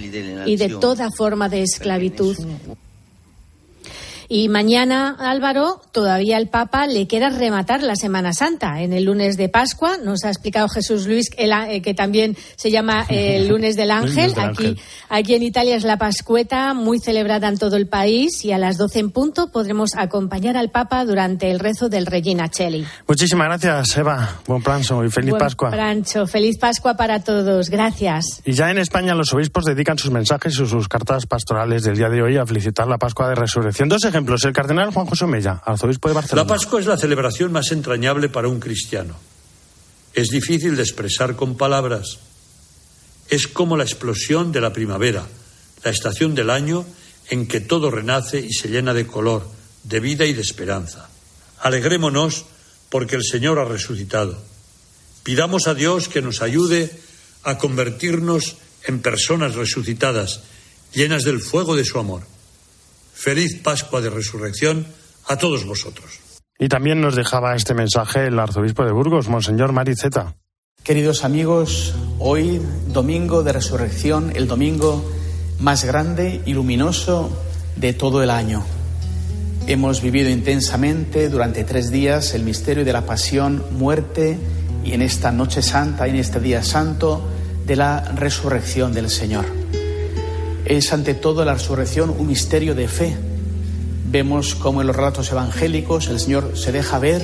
y 0.46 0.56
de 0.56 0.70
toda 0.70 1.12
forma 1.12 1.50
de 1.50 1.64
esclavitud. 1.64 2.38
Y 4.28 4.50
mañana, 4.50 5.16
Álvaro, 5.20 5.82
todavía 5.92 6.38
el 6.38 6.48
Papa 6.48 6.88
le 6.88 7.08
queda 7.08 7.30
rematar 7.30 7.84
la 7.84 7.96
Semana 7.96 8.34
Santa 8.34 8.82
en 8.82 8.94
el 8.94 9.06
lunes 9.06 9.38
de 9.38 9.50
Pascua. 9.50 9.98
Nos 9.98 10.24
ha 10.24 10.30
explicado 10.30 10.68
Jesús 10.68 11.06
Luis 11.08 11.30
eh, 11.38 11.82
que 11.82 11.94
también 11.94 12.36
se 12.56 12.72
llama 12.72 13.06
el 13.10 13.48
lunes 13.48 13.76
del 13.76 13.92
Ángel. 13.92 14.34
Aquí, 14.38 14.78
aquí 15.10 15.36
en 15.36 15.44
Italia 15.44 15.76
es 15.76 15.84
la 15.84 15.98
Pascueta, 15.98 16.74
muy 16.74 17.00
celebrada 17.00 17.48
en 17.48 17.58
todo 17.58 17.78
el 17.78 17.88
país. 17.88 18.44
Y 18.44 18.52
a 18.52 18.58
las 18.58 18.78
12 18.78 19.00
en 19.00 19.12
punto 19.12 19.52
podremos 19.52 19.92
acompañar 19.96 20.58
al 20.58 20.72
Papa 20.72 21.06
durante 21.06 21.52
el 21.52 21.60
rezo 21.60 21.90
del 21.90 22.06
Regina 22.06 22.50
Cheli. 22.50 22.86
Muchísimas 23.08 23.48
gracias, 23.48 23.98
Eva. 23.98 24.40
Buen 24.48 24.64
pranzo 24.64 25.04
y 25.04 25.10
feliz 25.10 25.36
Pascua. 25.38 25.70
Prancho, 25.70 26.26
feliz 26.26 26.58
Pascua 26.58 26.96
para 26.96 27.20
todos. 27.24 27.70
Gracias. 27.70 28.42
Y 28.46 28.54
ya 28.54 28.72
en 28.72 28.80
España 28.80 29.14
los 29.14 29.34
obispos 29.34 29.66
dedican 29.66 29.98
sus 29.98 30.12
mensajes 30.12 30.54
y 30.54 30.66
sus 30.66 30.88
cartas 30.88 31.26
pastorales 31.26 31.84
del 31.84 31.98
día 31.98 32.10
de 32.10 32.22
hoy 32.22 32.38
a 32.38 32.46
felicitar 32.46 32.88
la 32.88 32.98
Pascua 32.98 33.30
de 33.30 33.36
Resurrección. 33.36 33.90
Dos 33.90 34.06
ejemplos. 34.16 34.46
El 34.46 34.54
cardenal 34.54 34.92
Juan 34.92 35.06
José 35.06 35.28
Mella, 35.28 35.62
arzobispo 35.66 36.08
de 36.08 36.16
Barcelona. 36.16 36.44
La 36.44 36.48
Pascua 36.48 36.80
es 36.80 36.86
la 36.86 36.98
celebración 36.98 37.52
más 37.52 37.72
entrañable 37.72 38.30
para 38.30 38.48
un 38.48 38.62
cristiano. 38.62 39.16
Es 40.14 40.30
difícil 40.30 40.78
de 40.78 40.84
expresar 40.84 41.36
con 41.36 41.58
palabras. 41.58 42.20
Es 43.28 43.48
como 43.48 43.76
la 43.76 43.84
explosión 43.84 44.54
de 44.54 44.62
la 44.62 44.72
primavera, 44.72 45.26
la 45.84 45.92
estación 45.92 46.34
del 46.34 46.50
año 46.50 46.86
en 47.30 47.48
que 47.48 47.60
todo 47.60 47.92
renace 47.92 48.40
y 48.40 48.54
se 48.54 48.70
llena 48.70 48.94
de 48.94 49.06
color, 49.06 49.46
de 49.84 50.00
vida 50.00 50.26
y 50.26 50.32
de 50.32 50.42
esperanza. 50.42 51.10
Alegrémonos 51.60 52.46
porque 52.90 53.18
el 53.18 53.24
Señor 53.24 53.60
ha 53.60 53.66
resucitado. 53.66 54.42
Pidamos 55.24 55.68
a 55.68 55.74
Dios 55.74 56.08
que 56.08 56.22
nos 56.22 56.42
ayude 56.42 56.90
a 57.44 57.58
convertirnos 57.58 58.56
en 58.84 59.02
personas 59.02 59.56
resucitadas, 59.56 60.42
llenas 60.94 61.24
del 61.24 61.42
fuego 61.42 61.76
de 61.76 61.84
su 61.84 62.00
amor. 62.00 62.35
Feliz 63.16 63.62
Pascua 63.64 64.02
de 64.02 64.10
Resurrección 64.10 64.86
a 65.28 65.38
todos 65.38 65.66
vosotros. 65.66 66.20
Y 66.60 66.68
también 66.68 67.02
nos 67.02 67.16
dejaba 67.16 67.56
este 67.56 67.74
mensaje 67.74 68.28
el 68.28 68.38
arzobispo 68.38 68.84
de 68.86 68.92
Burgos, 68.92 69.30
Monseñor 69.30 69.72
Mariceta. 69.72 70.36
Queridos 70.84 71.24
amigos, 71.24 71.96
hoy, 72.20 72.62
domingo 72.88 73.42
de 73.42 73.54
resurrección, 73.54 74.34
el 74.36 74.48
domingo 74.48 75.04
más 75.60 75.86
grande 75.86 76.42
y 76.46 76.54
luminoso 76.54 77.32
de 77.78 77.94
todo 77.94 78.22
el 78.22 78.30
año. 78.30 78.64
Hemos 79.66 80.02
vivido 80.02 80.30
intensamente 80.30 81.30
durante 81.30 81.64
tres 81.64 81.90
días 81.90 82.36
el 82.36 82.44
misterio 82.44 82.86
de 82.86 82.94
la 82.94 83.06
pasión, 83.06 83.66
muerte 83.72 84.38
y 84.84 84.92
en 84.92 85.02
esta 85.02 85.32
noche 85.32 85.62
santa, 85.64 86.06
en 86.06 86.18
este 86.18 86.40
día 86.40 86.62
santo, 86.64 87.28
de 87.66 87.76
la 87.78 88.02
resurrección 88.14 88.94
del 88.94 89.10
Señor. 89.10 89.46
Es 90.66 90.92
ante 90.94 91.14
todo 91.14 91.46
la 91.46 91.54
resurrección 91.54 92.10
un 92.18 92.26
misterio 92.26 92.74
de 92.74 92.88
fe. 92.88 93.16
Vemos 94.10 94.56
cómo 94.56 94.82
en 94.82 94.88
los 94.88 94.96
relatos 94.96 95.32
evangélicos 95.32 96.08
el 96.08 96.20
Señor 96.20 96.58
se 96.58 96.72
deja 96.72 96.98
ver, 96.98 97.22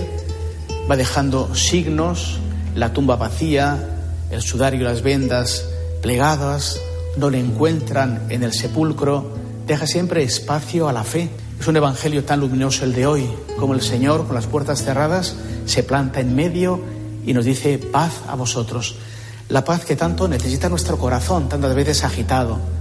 va 0.89 0.95
dejando 0.95 1.55
signos, 1.55 2.37
la 2.75 2.93
tumba 2.93 3.15
vacía, 3.15 3.97
el 4.29 4.43
sudario 4.43 4.81
y 4.81 4.83
las 4.83 5.01
vendas 5.01 5.65
plegadas, 6.03 6.79
no 7.17 7.31
le 7.31 7.39
encuentran 7.39 8.27
en 8.29 8.43
el 8.43 8.53
sepulcro, 8.53 9.33
deja 9.65 9.87
siempre 9.87 10.21
espacio 10.21 10.87
a 10.87 10.93
la 10.93 11.03
fe. 11.03 11.29
Es 11.59 11.67
un 11.67 11.77
evangelio 11.77 12.23
tan 12.23 12.41
luminoso 12.41 12.85
el 12.85 12.93
de 12.93 13.07
hoy, 13.07 13.27
como 13.57 13.73
el 13.73 13.81
Señor, 13.81 14.27
con 14.27 14.35
las 14.35 14.45
puertas 14.45 14.83
cerradas, 14.83 15.35
se 15.65 15.81
planta 15.81 16.19
en 16.19 16.35
medio 16.35 16.79
y 17.25 17.33
nos 17.33 17.45
dice 17.45 17.79
paz 17.79 18.13
a 18.27 18.35
vosotros. 18.35 18.97
La 19.49 19.65
paz 19.65 19.83
que 19.83 19.95
tanto 19.95 20.27
necesita 20.27 20.69
nuestro 20.69 20.97
corazón, 20.97 21.49
tantas 21.49 21.73
veces 21.73 22.03
agitado. 22.03 22.80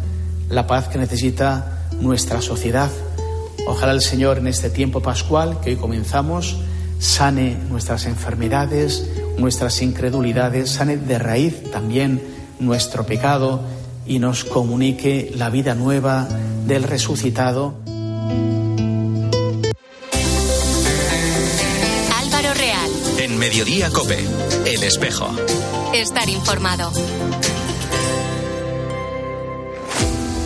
La 0.51 0.67
paz 0.67 0.89
que 0.89 0.99
necesita 0.99 1.79
nuestra 2.01 2.43
sociedad. 2.43 2.91
Ojalá 3.67 3.93
el 3.93 4.03
Señor 4.03 4.39
en 4.39 4.49
este 4.49 4.69
tiempo 4.69 5.01
pascual 5.01 5.61
que 5.61 5.71
hoy 5.71 5.77
comenzamos 5.77 6.59
sane 6.99 7.57
nuestras 7.69 8.05
enfermedades, 8.07 9.09
nuestras 9.39 9.81
incredulidades, 9.81 10.71
sane 10.71 10.97
de 10.97 11.19
raíz 11.19 11.71
también 11.71 12.23
nuestro 12.59 13.07
pecado 13.07 13.63
y 14.07 14.19
nos 14.19 14.45
comunique 14.45 15.33
la 15.35 15.51
vida 15.51 15.75
nueva 15.75 16.29
del 16.67 16.83
resucitado. 16.83 17.75
Álvaro 22.19 22.55
Real. 22.55 22.91
En 23.19 23.39
Mediodía 23.39 23.89
Cope, 23.91 24.19
El 24.67 24.83
Espejo. 24.83 25.31
Estar 25.95 26.29
informado. 26.29 26.93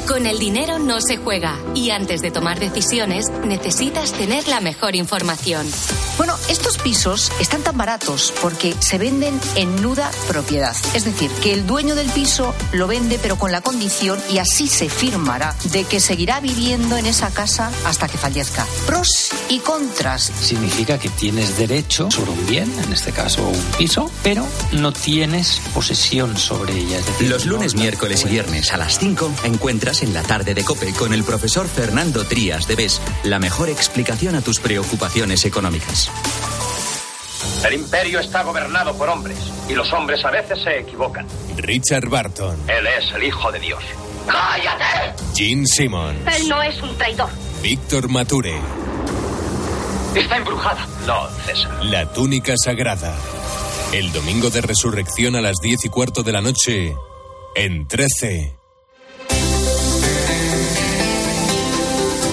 Con 0.07 0.27
el 0.27 0.39
dinero 0.39 0.79
no 0.79 1.01
se 1.01 1.17
juega 1.17 1.57
y 1.75 1.91
antes 1.91 2.21
de 2.21 2.31
tomar 2.31 2.61
decisiones 2.61 3.31
necesitas 3.47 4.13
tener 4.13 4.47
la 4.49 4.61
mejor 4.61 4.95
información. 4.97 5.67
Bueno, 6.16 6.37
estos 6.49 6.78
pisos 6.78 7.33
están 7.40 7.62
tan 7.62 7.76
baratos 7.76 8.33
porque 8.40 8.75
se 8.78 8.99
venden 8.99 9.40
en 9.56 9.83
nuda 9.83 10.11
propiedad. 10.28 10.76
Es 10.94 11.04
decir, 11.04 11.28
que 11.42 11.52
el 11.52 11.66
dueño 11.66 11.97
del 11.97 12.09
piso 12.11 12.54
lo 12.73 12.87
vende 12.87 13.18
pero 13.21 13.37
con 13.37 13.50
la 13.50 13.62
condición 13.62 14.21
y 14.30 14.38
así 14.38 14.68
se 14.68 14.88
firmará 14.88 15.56
de 15.73 15.85
que 15.85 15.99
seguirá 15.99 16.38
viviendo 16.38 16.97
en 16.97 17.06
esa 17.06 17.30
casa 17.30 17.73
hasta 17.85 18.06
que 18.06 18.16
fallezca. 18.16 18.64
Pros 18.87 19.30
y 19.49 19.59
contras. 19.59 20.30
Significa 20.40 20.99
que 20.99 21.09
tienes 21.09 21.59
derecho 21.59 22.11
sobre 22.11 22.30
un 22.30 22.47
bien, 22.47 22.73
en 22.85 22.92
este 22.92 23.11
caso 23.11 23.49
un 23.49 23.64
piso, 23.76 24.09
pero 24.23 24.47
no 24.73 24.92
tienes 24.92 25.61
posesión 25.75 26.37
sobre 26.38 26.78
ella. 26.78 27.00
Los 27.21 27.44
lunes, 27.44 27.75
miércoles 27.75 28.25
y 28.25 28.28
viernes 28.28 28.73
a 28.73 28.76
las 28.76 28.99
5 29.00 29.33
encuentras 29.44 30.02
en 30.02 30.14
la 30.14 30.23
tarde 30.23 30.54
de 30.54 30.62
Cope 30.62 30.92
con 30.92 31.12
el 31.12 31.25
profesor 31.25 31.66
Fernando 31.66 32.25
Trías 32.25 32.68
de 32.68 32.76
BES 32.76 33.00
la 33.25 33.40
mejor 33.40 33.68
explicación 33.68 34.37
a 34.37 34.42
tus 34.42 34.61
preocupaciones 34.61 35.44
económicas. 35.44 36.04
El 37.67 37.75
imperio 37.75 38.21
está 38.21 38.43
gobernado 38.43 38.97
por 38.97 39.09
hombres 39.09 39.39
y 39.69 39.75
los 39.75 39.93
hombres 39.93 40.25
a 40.25 40.31
veces 40.31 40.63
se 40.63 40.81
equivocan. 40.81 41.27
Richard 41.57 42.09
Barton. 42.09 42.57
Él 42.69 42.87
es 42.87 43.13
el 43.13 43.23
hijo 43.25 43.51
de 43.51 43.61
Dios. 43.61 43.83
¡Cállate! 44.27 45.15
Gene 45.35 45.67
Simmons. 45.67 46.19
Él 46.37 46.49
no 46.49 46.63
es 46.63 46.81
un 46.83 46.97
traidor. 46.97 47.29
Víctor 47.63 48.09
Mature. 48.09 48.55
Está 50.15 50.37
embrujada. 50.37 50.87
No, 51.07 51.29
César. 51.47 51.85
La 51.85 52.13
túnica 52.13 52.55
sagrada. 52.57 53.15
El 53.93 54.13
domingo 54.13 54.51
de 54.51 54.61
resurrección 54.61 55.37
a 55.37 55.41
las 55.41 55.57
diez 55.63 55.85
y 55.85 55.89
cuarto 55.89 56.23
de 56.23 56.33
la 56.33 56.41
noche 56.41 56.95
en 57.55 57.87
13. 57.87 58.57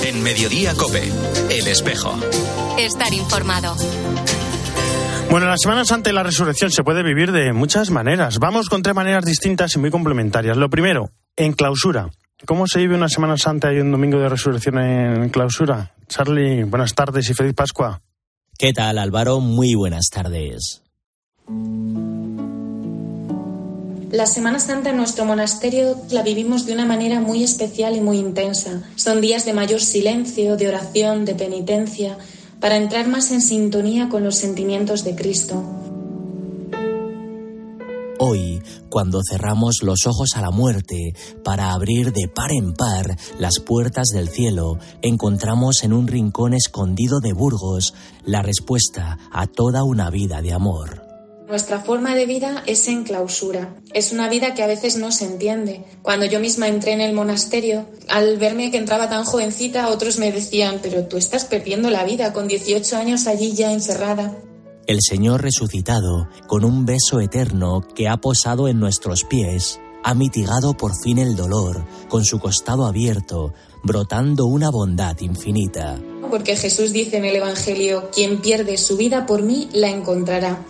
En 0.04 0.24
Mediodía 0.24 0.74
Cope, 0.76 1.04
El 1.52 1.68
Espejo. 1.68 2.18
Estar 2.78 3.14
informado. 3.14 3.76
Bueno, 5.30 5.48
la 5.48 5.58
Semana 5.58 5.84
Santa 5.84 6.10
y 6.10 6.14
la 6.14 6.24
Resurrección 6.24 6.72
se 6.72 6.82
puede 6.82 7.04
vivir 7.04 7.34
de 7.34 7.52
muchas 7.52 7.90
maneras. 7.90 8.40
Vamos 8.40 8.70
con 8.70 8.82
tres 8.82 8.96
maneras 8.96 9.26
distintas 9.26 9.76
y 9.76 9.80
muy 9.80 9.92
complementarias. 9.92 10.56
Lo 10.56 10.70
primero, 10.70 11.10
en 11.36 11.52
clausura. 11.52 12.10
¿Cómo 12.46 12.68
se 12.68 12.80
vive 12.80 12.96
una 12.96 13.10
Semana 13.10 13.36
Santa 13.36 13.74
y 13.74 13.80
un 13.82 13.92
domingo 13.92 14.18
de 14.18 14.30
resurrección 14.30 14.80
en 14.80 15.28
clausura? 15.28 15.94
Charlie, 16.08 16.64
buenas 16.64 16.96
tardes 16.96 17.30
y 17.30 17.34
feliz 17.34 17.54
Pascua. 17.54 18.02
¿Qué 18.58 18.72
tal, 18.72 18.98
Álvaro? 18.98 19.42
Muy 19.42 19.76
buenas 19.76 20.06
tardes. 20.10 20.82
La 24.12 24.26
Semana 24.26 24.60
Santa 24.60 24.90
en 24.90 24.98
nuestro 24.98 25.24
monasterio 25.24 25.96
la 26.10 26.22
vivimos 26.22 26.66
de 26.66 26.74
una 26.74 26.86
manera 26.86 27.22
muy 27.22 27.46
especial 27.46 27.96
y 27.96 28.02
muy 28.02 28.18
intensa. 28.18 28.84
Son 28.98 29.22
días 29.22 29.46
de 29.46 29.54
mayor 29.54 29.80
silencio, 29.80 30.58
de 30.58 30.68
oración, 30.68 31.24
de 31.24 31.34
penitencia, 31.34 32.18
para 32.60 32.76
entrar 32.76 33.08
más 33.08 33.32
en 33.32 33.42
sintonía 33.42 34.10
con 34.10 34.26
los 34.26 34.36
sentimientos 34.36 35.06
de 35.06 35.16
Cristo. 35.16 35.64
Hoy, 38.20 38.62
cuando 38.90 39.22
cerramos 39.28 39.78
los 39.82 40.06
ojos 40.06 40.32
a 40.36 40.42
la 40.42 40.52
muerte 40.52 41.16
para 41.46 41.72
abrir 41.72 42.12
de 42.12 42.28
par 42.28 42.52
en 42.52 42.74
par 42.74 43.18
las 43.40 43.60
puertas 43.60 44.10
del 44.10 44.28
cielo, 44.28 44.78
encontramos 45.02 45.84
en 45.84 45.94
un 45.94 46.08
rincón 46.08 46.54
escondido 46.54 47.22
de 47.22 47.32
Burgos 47.32 47.94
la 48.26 48.42
respuesta 48.42 49.18
a 49.32 49.48
toda 49.48 49.86
una 49.86 50.10
vida 50.10 50.42
de 50.42 50.52
amor. 50.52 51.11
Nuestra 51.52 51.82
forma 51.82 52.16
de 52.16 52.26
vida 52.26 52.64
es 52.66 52.88
en 52.88 53.04
clausura. 53.04 53.76
Es 53.94 54.14
una 54.14 54.30
vida 54.30 54.54
que 54.54 54.64
a 54.64 54.68
veces 54.68 54.96
no 54.96 55.12
se 55.12 55.26
entiende. 55.26 55.84
Cuando 56.02 56.26
yo 56.26 56.40
misma 56.40 56.70
entré 56.70 56.94
en 56.94 57.02
el 57.02 57.12
monasterio, 57.12 57.88
al 58.08 58.38
verme 58.38 58.72
que 58.72 58.78
entraba 58.78 59.10
tan 59.10 59.26
jovencita, 59.26 59.90
otros 59.90 60.18
me 60.18 60.32
decían, 60.32 60.80
pero 60.82 61.08
tú 61.08 61.18
estás 61.18 61.44
perdiendo 61.44 61.90
la 61.90 62.06
vida 62.06 62.32
con 62.32 62.48
18 62.48 62.96
años 62.96 63.28
allí 63.28 63.52
ya 63.52 63.74
encerrada. 63.74 64.34
El 64.88 65.00
Señor 65.02 65.42
resucitado, 65.42 66.30
con 66.48 66.64
un 66.64 66.86
beso 66.86 67.20
eterno 67.20 67.86
que 67.96 68.08
ha 68.08 68.16
posado 68.16 68.70
en 68.70 68.80
nuestros 68.80 69.26
pies, 69.26 69.82
ha 70.06 70.14
mitigado 70.16 70.78
por 70.78 70.94
fin 71.04 71.18
el 71.18 71.36
dolor, 71.36 71.86
con 72.08 72.24
su 72.24 72.40
costado 72.40 72.86
abierto, 72.86 73.54
brotando 73.84 74.46
una 74.46 74.70
bondad 74.70 75.20
infinita. 75.20 76.00
Porque 76.30 76.56
Jesús 76.56 76.94
dice 76.94 77.18
en 77.18 77.26
el 77.26 77.36
Evangelio, 77.36 78.10
quien 78.10 78.40
pierde 78.40 78.78
su 78.78 78.96
vida 78.96 79.26
por 79.26 79.42
mí, 79.42 79.68
la 79.74 79.90
encontrará. 79.90 80.66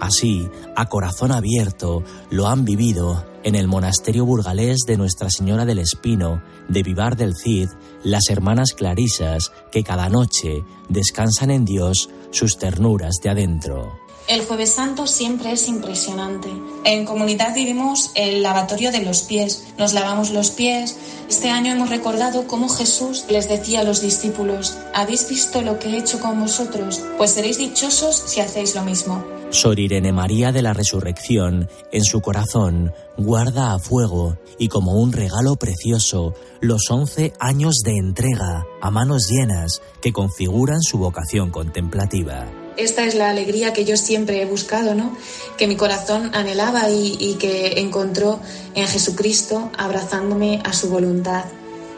Así, 0.00 0.48
a 0.76 0.86
corazón 0.86 1.32
abierto, 1.32 2.04
lo 2.30 2.46
han 2.46 2.64
vivido 2.64 3.24
en 3.42 3.54
el 3.54 3.66
monasterio 3.66 4.24
burgalés 4.24 4.78
de 4.86 4.96
Nuestra 4.96 5.28
Señora 5.30 5.64
del 5.64 5.78
Espino, 5.78 6.42
de 6.68 6.82
Vivar 6.82 7.16
del 7.16 7.34
Cid, 7.36 7.68
las 8.04 8.28
hermanas 8.30 8.72
clarisas 8.76 9.52
que 9.72 9.82
cada 9.82 10.08
noche 10.08 10.64
descansan 10.88 11.50
en 11.50 11.64
Dios 11.64 12.10
sus 12.30 12.58
ternuras 12.58 13.16
de 13.22 13.30
adentro. 13.30 14.07
El 14.28 14.44
jueves 14.44 14.74
santo 14.74 15.06
siempre 15.06 15.52
es 15.52 15.68
impresionante. 15.68 16.50
En 16.84 17.06
comunidad 17.06 17.54
vivimos 17.54 18.10
el 18.14 18.42
lavatorio 18.42 18.92
de 18.92 19.00
los 19.00 19.22
pies, 19.22 19.68
nos 19.78 19.94
lavamos 19.94 20.32
los 20.32 20.50
pies. 20.50 20.98
Este 21.30 21.48
año 21.48 21.72
hemos 21.72 21.88
recordado 21.88 22.46
cómo 22.46 22.68
Jesús 22.68 23.24
les 23.30 23.48
decía 23.48 23.80
a 23.80 23.84
los 23.84 24.02
discípulos, 24.02 24.76
¿habéis 24.94 25.26
visto 25.30 25.62
lo 25.62 25.78
que 25.78 25.88
he 25.88 25.98
hecho 25.98 26.20
con 26.20 26.38
vosotros? 26.38 27.00
Pues 27.16 27.30
seréis 27.30 27.56
dichosos 27.56 28.22
si 28.26 28.40
hacéis 28.40 28.74
lo 28.74 28.84
mismo. 28.84 29.24
Sor 29.48 29.80
Irene 29.80 30.12
María 30.12 30.52
de 30.52 30.60
la 30.60 30.74
Resurrección, 30.74 31.70
en 31.90 32.04
su 32.04 32.20
corazón, 32.20 32.92
guarda 33.16 33.72
a 33.72 33.78
fuego 33.78 34.36
y 34.58 34.68
como 34.68 35.00
un 35.00 35.12
regalo 35.12 35.56
precioso 35.56 36.34
los 36.60 36.90
once 36.90 37.32
años 37.40 37.76
de 37.82 37.96
entrega 37.96 38.66
a 38.82 38.90
manos 38.90 39.26
llenas 39.30 39.80
que 40.02 40.12
configuran 40.12 40.82
su 40.82 40.98
vocación 40.98 41.50
contemplativa. 41.50 42.46
Esta 42.78 43.04
es 43.04 43.14
la 43.14 43.28
alegría 43.28 43.72
que 43.72 43.84
yo 43.84 43.96
siempre 43.96 44.40
he 44.40 44.46
buscado, 44.46 44.94
¿no? 44.94 45.16
Que 45.58 45.66
mi 45.66 45.76
corazón 45.76 46.30
anhelaba 46.32 46.88
y, 46.90 47.16
y 47.18 47.34
que 47.34 47.80
encontró 47.80 48.40
en 48.74 48.86
Jesucristo 48.86 49.70
abrazándome 49.76 50.62
a 50.64 50.72
su 50.72 50.88
voluntad. 50.88 51.44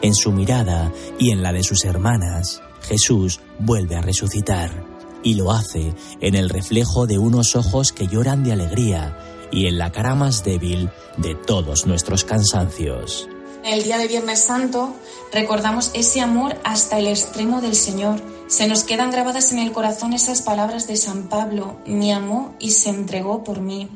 En 0.03 0.15
su 0.15 0.33
mirada 0.33 0.91
y 1.19 1.33
en 1.33 1.43
la 1.43 1.53
de 1.53 1.63
sus 1.63 1.85
hermanas, 1.85 2.63
Jesús 2.81 3.41
vuelve 3.59 3.97
a 3.97 4.01
resucitar 4.01 4.91
y 5.23 5.35
lo 5.35 5.53
hace 5.53 5.95
en 6.21 6.35
el 6.35 6.49
reflejo 6.49 7.07
de 7.07 7.19
unos 7.19 7.57
ojos 7.57 7.93
que 7.93 8.07
lloran 8.07 8.43
de 8.43 8.53
alegría 8.53 9.19
y 9.51 9.67
en 9.67 9.79
la 9.79 9.93
cara 9.93 10.15
más 10.15 10.45
débil 10.45 10.91
de 11.19 11.35
todos 11.35 11.87
nuestros 11.87 12.25
cansancios. 12.25 13.29
El 13.65 13.83
día 13.83 13.99
de 13.99 14.09
Viernes 14.09 14.43
Santo 14.43 14.95
recordamos 15.33 15.91
ese 15.93 16.21
amor 16.21 16.57
hasta 16.65 16.99
el 16.99 17.09
extremo 17.09 17.61
del 17.61 17.75
Señor. 17.75 18.21
Se 18.51 18.67
nos 18.67 18.83
quedan 18.83 19.13
grabadas 19.13 19.53
en 19.53 19.61
el 19.61 19.71
corazón 19.71 20.13
esas 20.13 20.43
palabras 20.43 20.89
de 20.89 20.97
San 20.97 21.29
Pablo, 21.29 21.77
me 21.87 22.13
amó 22.13 22.57
y 22.59 22.73
se 22.73 22.91
entregó 22.91 23.45
por 23.45 23.61
mí. 23.61 23.89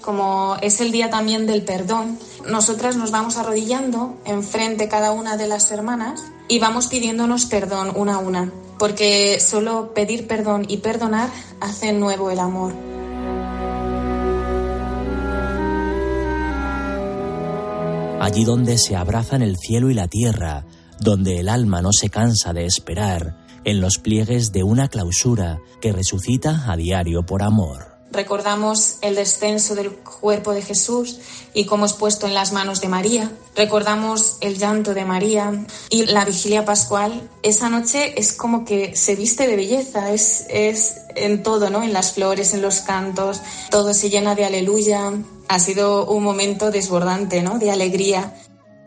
Como 0.00 0.56
es 0.62 0.80
el 0.80 0.92
día 0.92 1.10
también 1.10 1.46
del 1.46 1.62
perdón, 1.62 2.18
nosotras 2.48 2.96
nos 2.96 3.10
vamos 3.10 3.36
arrodillando 3.36 4.16
enfrente 4.24 4.88
cada 4.88 5.12
una 5.12 5.36
de 5.36 5.46
las 5.46 5.70
hermanas 5.70 6.22
y 6.48 6.58
vamos 6.58 6.86
pidiéndonos 6.86 7.44
perdón 7.44 7.92
una 7.94 8.14
a 8.14 8.18
una, 8.18 8.50
porque 8.78 9.40
solo 9.40 9.92
pedir 9.92 10.26
perdón 10.26 10.64
y 10.66 10.78
perdonar 10.78 11.28
hace 11.60 11.92
nuevo 11.92 12.30
el 12.30 12.38
amor. 12.38 12.72
allí 18.20 18.44
donde 18.44 18.78
se 18.78 18.96
abrazan 18.96 19.42
el 19.42 19.56
cielo 19.56 19.90
y 19.90 19.94
la 19.94 20.08
tierra, 20.08 20.64
donde 21.00 21.38
el 21.38 21.48
alma 21.48 21.80
no 21.82 21.92
se 21.92 22.10
cansa 22.10 22.52
de 22.52 22.66
esperar, 22.66 23.47
en 23.68 23.82
los 23.82 23.98
pliegues 23.98 24.50
de 24.50 24.62
una 24.62 24.88
clausura 24.88 25.60
que 25.82 25.92
resucita 25.92 26.72
a 26.72 26.76
diario 26.78 27.26
por 27.26 27.42
amor. 27.42 27.98
Recordamos 28.10 28.96
el 29.02 29.14
descenso 29.14 29.74
del 29.74 29.90
cuerpo 29.90 30.54
de 30.54 30.62
Jesús 30.62 31.18
y 31.52 31.66
cómo 31.66 31.84
es 31.84 31.92
puesto 31.92 32.26
en 32.26 32.32
las 32.32 32.54
manos 32.54 32.80
de 32.80 32.88
María. 32.88 33.30
Recordamos 33.54 34.38
el 34.40 34.56
llanto 34.56 34.94
de 34.94 35.04
María 35.04 35.66
y 35.90 36.06
la 36.06 36.24
vigilia 36.24 36.64
pascual. 36.64 37.28
Esa 37.42 37.68
noche 37.68 38.18
es 38.18 38.32
como 38.32 38.64
que 38.64 38.96
se 38.96 39.14
viste 39.14 39.46
de 39.46 39.56
belleza, 39.56 40.14
es, 40.14 40.46
es 40.48 41.02
en 41.14 41.42
todo, 41.42 41.68
¿no? 41.68 41.82
En 41.82 41.92
las 41.92 42.14
flores, 42.14 42.54
en 42.54 42.62
los 42.62 42.80
cantos, 42.80 43.42
todo 43.70 43.92
se 43.92 44.08
llena 44.08 44.34
de 44.34 44.46
aleluya. 44.46 45.12
Ha 45.48 45.58
sido 45.58 46.06
un 46.06 46.24
momento 46.24 46.70
desbordante, 46.70 47.42
¿no? 47.42 47.58
De 47.58 47.70
alegría. 47.70 48.34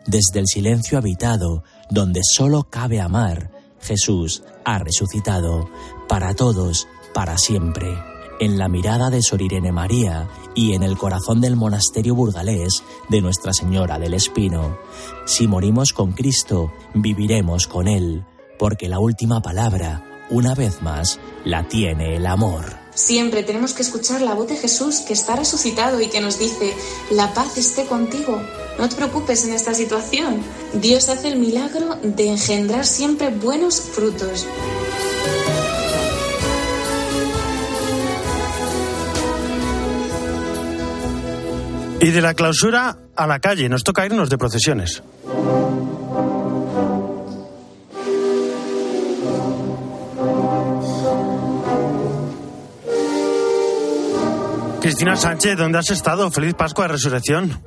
Desde 0.06 0.40
el 0.40 0.48
silencio 0.48 0.98
habitado, 0.98 1.62
donde 1.88 2.22
solo 2.24 2.64
cabe 2.64 3.00
amar, 3.00 3.61
Jesús 3.82 4.42
ha 4.64 4.78
resucitado 4.78 5.68
para 6.08 6.34
todos, 6.34 6.88
para 7.12 7.36
siempre 7.38 7.96
en 8.42 8.58
la 8.58 8.68
mirada 8.68 9.08
de 9.08 9.22
Sor 9.22 9.40
Irene 9.40 9.70
María 9.70 10.28
y 10.52 10.74
en 10.74 10.82
el 10.82 10.98
corazón 10.98 11.40
del 11.40 11.54
monasterio 11.54 12.16
burgalés 12.16 12.82
de 13.08 13.20
Nuestra 13.20 13.52
Señora 13.52 14.00
del 14.00 14.14
Espino. 14.14 14.78
Si 15.26 15.46
morimos 15.46 15.92
con 15.92 16.10
Cristo, 16.10 16.72
viviremos 16.92 17.68
con 17.68 17.86
Él, 17.86 18.24
porque 18.58 18.88
la 18.88 18.98
última 18.98 19.40
palabra, 19.42 20.04
una 20.28 20.56
vez 20.56 20.82
más, 20.82 21.20
la 21.44 21.68
tiene 21.68 22.16
el 22.16 22.26
amor. 22.26 22.81
Siempre 22.94 23.42
tenemos 23.42 23.72
que 23.72 23.82
escuchar 23.82 24.20
la 24.20 24.34
voz 24.34 24.48
de 24.48 24.56
Jesús 24.56 25.00
que 25.00 25.14
está 25.14 25.34
resucitado 25.34 26.00
y 26.00 26.08
que 26.08 26.20
nos 26.20 26.38
dice, 26.38 26.74
la 27.10 27.32
paz 27.32 27.56
esté 27.56 27.86
contigo, 27.86 28.40
no 28.78 28.88
te 28.88 28.96
preocupes 28.96 29.44
en 29.44 29.54
esta 29.54 29.72
situación. 29.72 30.42
Dios 30.74 31.08
hace 31.08 31.28
el 31.28 31.38
milagro 31.38 31.96
de 32.02 32.28
engendrar 32.28 32.84
siempre 32.84 33.30
buenos 33.30 33.80
frutos. 33.80 34.46
Y 42.00 42.10
de 42.10 42.20
la 42.20 42.34
clausura 42.34 42.98
a 43.14 43.26
la 43.26 43.38
calle, 43.38 43.68
nos 43.68 43.84
toca 43.84 44.04
irnos 44.04 44.28
de 44.28 44.36
procesiones. 44.36 45.02
Cristina 55.02 55.20
Sánchez, 55.20 55.56
¿dónde 55.56 55.78
has 55.78 55.90
estado? 55.90 56.30
Feliz 56.30 56.54
Pascua 56.54 56.84
de 56.84 56.92
Resurrección. 56.92 57.60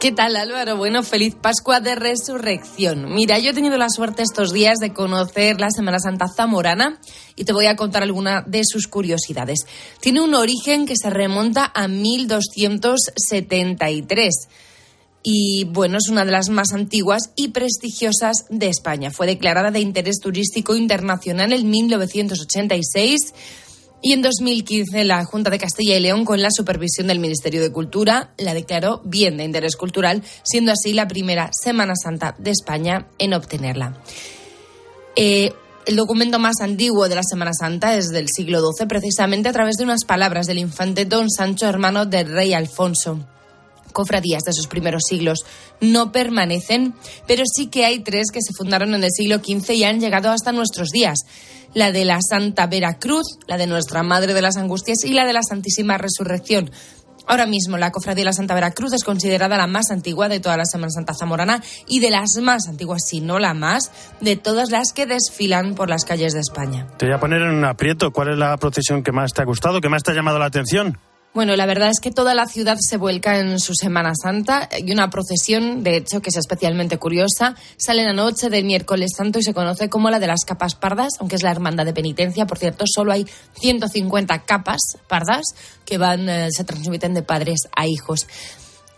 ¿Qué 0.00 0.10
tal 0.10 0.36
Álvaro? 0.36 0.78
Bueno, 0.78 1.02
feliz 1.02 1.34
Pascua 1.34 1.80
de 1.80 1.94
Resurrección. 1.94 3.12
Mira, 3.12 3.38
yo 3.38 3.50
he 3.50 3.52
tenido 3.52 3.76
la 3.76 3.90
suerte 3.90 4.22
estos 4.22 4.54
días 4.54 4.78
de 4.78 4.94
conocer 4.94 5.60
la 5.60 5.68
Semana 5.68 5.98
Santa 5.98 6.28
zamorana 6.34 6.98
y 7.36 7.44
te 7.44 7.52
voy 7.52 7.66
a 7.66 7.76
contar 7.76 8.02
alguna 8.02 8.42
de 8.46 8.62
sus 8.64 8.86
curiosidades. 8.86 9.66
Tiene 10.00 10.22
un 10.22 10.34
origen 10.34 10.86
que 10.86 10.96
se 10.96 11.10
remonta 11.10 11.70
a 11.74 11.88
1273 11.88 14.48
y 15.22 15.64
bueno, 15.64 15.98
es 15.98 16.08
una 16.08 16.24
de 16.24 16.32
las 16.32 16.48
más 16.48 16.72
antiguas 16.72 17.32
y 17.36 17.48
prestigiosas 17.48 18.46
de 18.48 18.68
España. 18.68 19.10
Fue 19.10 19.26
declarada 19.26 19.70
de 19.70 19.80
interés 19.80 20.20
turístico 20.20 20.74
internacional 20.74 21.52
en 21.52 21.68
1986 21.68 23.34
y 24.00 24.12
en 24.12 24.22
2015 24.22 25.04
la 25.04 25.24
Junta 25.24 25.50
de 25.50 25.58
Castilla 25.58 25.96
y 25.96 26.00
León, 26.00 26.24
con 26.24 26.40
la 26.40 26.50
supervisión 26.50 27.08
del 27.08 27.18
Ministerio 27.18 27.60
de 27.60 27.72
Cultura, 27.72 28.32
la 28.38 28.54
declaró 28.54 29.00
bien 29.04 29.36
de 29.36 29.44
interés 29.44 29.76
cultural, 29.76 30.22
siendo 30.42 30.72
así 30.72 30.92
la 30.92 31.08
primera 31.08 31.50
Semana 31.52 31.94
Santa 31.96 32.34
de 32.38 32.50
España 32.50 33.08
en 33.18 33.34
obtenerla. 33.34 34.00
Eh, 35.16 35.52
el 35.86 35.96
documento 35.96 36.38
más 36.38 36.60
antiguo 36.60 37.08
de 37.08 37.14
la 37.14 37.22
Semana 37.22 37.52
Santa 37.52 37.96
es 37.96 38.10
del 38.10 38.28
siglo 38.28 38.60
XII, 38.60 38.86
precisamente 38.86 39.48
a 39.48 39.52
través 39.52 39.76
de 39.76 39.84
unas 39.84 40.04
palabras 40.04 40.46
del 40.46 40.58
infante 40.58 41.04
don 41.04 41.30
Sancho, 41.30 41.66
hermano 41.66 42.06
del 42.06 42.30
rey 42.30 42.52
Alfonso 42.52 43.18
cofradías 43.92 44.44
de 44.44 44.52
sus 44.52 44.66
primeros 44.66 45.02
siglos 45.08 45.44
no 45.80 46.12
permanecen, 46.12 46.94
pero 47.26 47.44
sí 47.46 47.66
que 47.66 47.84
hay 47.84 48.00
tres 48.00 48.30
que 48.32 48.40
se 48.42 48.52
fundaron 48.52 48.94
en 48.94 49.04
el 49.04 49.10
siglo 49.10 49.38
XV 49.38 49.70
y 49.72 49.84
han 49.84 50.00
llegado 50.00 50.30
hasta 50.30 50.52
nuestros 50.52 50.90
días. 50.90 51.18
La 51.74 51.92
de 51.92 52.04
la 52.04 52.18
Santa 52.22 52.66
Veracruz, 52.66 53.38
la 53.46 53.58
de 53.58 53.66
Nuestra 53.66 54.02
Madre 54.02 54.34
de 54.34 54.42
las 54.42 54.56
Angustias 54.56 55.04
y 55.04 55.12
la 55.12 55.26
de 55.26 55.34
la 55.34 55.42
Santísima 55.42 55.98
Resurrección. 55.98 56.70
Ahora 57.28 57.46
mismo 57.46 57.76
la 57.76 57.90
Cofradía 57.90 58.22
de 58.22 58.24
la 58.24 58.32
Santa 58.32 58.54
Veracruz 58.54 58.94
es 58.94 59.04
considerada 59.04 59.58
la 59.58 59.66
más 59.66 59.90
antigua 59.90 60.30
de 60.30 60.40
toda 60.40 60.56
la 60.56 60.64
Semana 60.64 60.90
Santa 60.90 61.12
Zamorana 61.12 61.62
y 61.86 62.00
de 62.00 62.10
las 62.10 62.36
más 62.40 62.66
antiguas, 62.68 63.02
si 63.06 63.20
no 63.20 63.38
la 63.38 63.52
más, 63.52 63.92
de 64.22 64.36
todas 64.36 64.70
las 64.70 64.94
que 64.94 65.04
desfilan 65.04 65.74
por 65.74 65.90
las 65.90 66.06
calles 66.06 66.32
de 66.32 66.40
España. 66.40 66.86
Te 66.96 67.04
voy 67.04 67.14
a 67.14 67.20
poner 67.20 67.42
en 67.42 67.50
un 67.50 67.64
aprieto. 67.66 68.12
¿Cuál 68.12 68.32
es 68.32 68.38
la 68.38 68.56
procesión 68.56 69.02
que 69.02 69.12
más 69.12 69.34
te 69.34 69.42
ha 69.42 69.44
gustado, 69.44 69.82
que 69.82 69.90
más 69.90 70.02
te 70.02 70.12
ha 70.12 70.14
llamado 70.14 70.38
la 70.38 70.46
atención? 70.46 70.98
Bueno, 71.38 71.54
la 71.54 71.66
verdad 71.66 71.90
es 71.90 72.00
que 72.00 72.10
toda 72.10 72.34
la 72.34 72.46
ciudad 72.46 72.76
se 72.80 72.96
vuelca 72.96 73.38
en 73.38 73.60
su 73.60 73.72
Semana 73.72 74.10
Santa 74.20 74.68
y 74.76 74.90
una 74.90 75.08
procesión, 75.08 75.84
de 75.84 75.96
hecho, 75.96 76.20
que 76.20 76.30
es 76.30 76.36
especialmente 76.36 76.98
curiosa, 76.98 77.54
sale 77.76 78.02
la 78.02 78.12
noche 78.12 78.50
del 78.50 78.64
miércoles 78.64 79.12
santo 79.16 79.38
y 79.38 79.44
se 79.44 79.54
conoce 79.54 79.88
como 79.88 80.10
la 80.10 80.18
de 80.18 80.26
las 80.26 80.44
capas 80.44 80.74
pardas, 80.74 81.10
aunque 81.20 81.36
es 81.36 81.44
la 81.44 81.52
hermandad 81.52 81.84
de 81.84 81.92
penitencia. 81.92 82.44
Por 82.44 82.58
cierto, 82.58 82.86
solo 82.92 83.12
hay 83.12 83.24
150 83.52 84.46
capas 84.46 84.80
pardas 85.06 85.44
que 85.84 85.96
van, 85.96 86.28
eh, 86.28 86.48
se 86.50 86.64
transmiten 86.64 87.14
de 87.14 87.22
padres 87.22 87.68
a 87.76 87.86
hijos. 87.86 88.26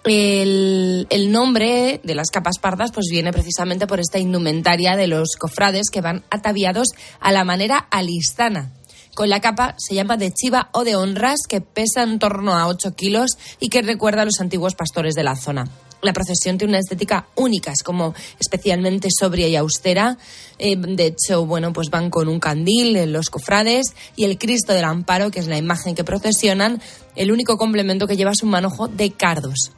El, 0.04 1.06
el, 1.10 1.30
nombre 1.30 2.00
de 2.02 2.14
las 2.14 2.30
capas 2.30 2.58
pardas 2.58 2.90
pues 2.90 3.08
viene 3.10 3.34
precisamente 3.34 3.86
por 3.86 4.00
esta 4.00 4.18
indumentaria 4.18 4.96
de 4.96 5.08
los 5.08 5.36
cofrades 5.38 5.90
que 5.92 6.00
van 6.00 6.24
ataviados 6.30 6.88
a 7.20 7.32
la 7.32 7.44
manera 7.44 7.76
alistana, 7.90 8.72
con 9.14 9.28
la 9.28 9.40
capa 9.40 9.74
se 9.78 9.94
llama 9.94 10.16
de 10.16 10.32
chiva 10.32 10.68
o 10.72 10.84
de 10.84 10.96
honras, 10.96 11.40
que 11.48 11.60
pesa 11.60 12.02
en 12.02 12.18
torno 12.18 12.56
a 12.56 12.66
8 12.66 12.94
kilos 12.94 13.30
y 13.58 13.68
que 13.68 13.82
recuerda 13.82 14.22
a 14.22 14.24
los 14.24 14.40
antiguos 14.40 14.74
pastores 14.74 15.14
de 15.14 15.22
la 15.22 15.36
zona. 15.36 15.68
La 16.02 16.14
procesión 16.14 16.56
tiene 16.56 16.72
una 16.72 16.78
estética 16.78 17.26
única, 17.34 17.72
es 17.72 17.82
como 17.82 18.14
especialmente 18.38 19.08
sobria 19.10 19.48
y 19.48 19.56
austera. 19.56 20.16
Eh, 20.58 20.76
de 20.76 21.06
hecho, 21.06 21.44
bueno, 21.44 21.72
pues 21.72 21.90
van 21.90 22.08
con 22.08 22.28
un 22.28 22.40
candil 22.40 23.12
los 23.12 23.28
cofrades 23.28 23.88
y 24.16 24.24
el 24.24 24.38
Cristo 24.38 24.72
del 24.72 24.84
Amparo, 24.84 25.30
que 25.30 25.40
es 25.40 25.46
la 25.46 25.58
imagen 25.58 25.94
que 25.94 26.04
procesionan, 26.04 26.80
el 27.16 27.32
único 27.32 27.58
complemento 27.58 28.06
que 28.06 28.16
lleva 28.16 28.30
es 28.30 28.42
un 28.42 28.50
manojo 28.50 28.88
de 28.88 29.10
cardos. 29.10 29.72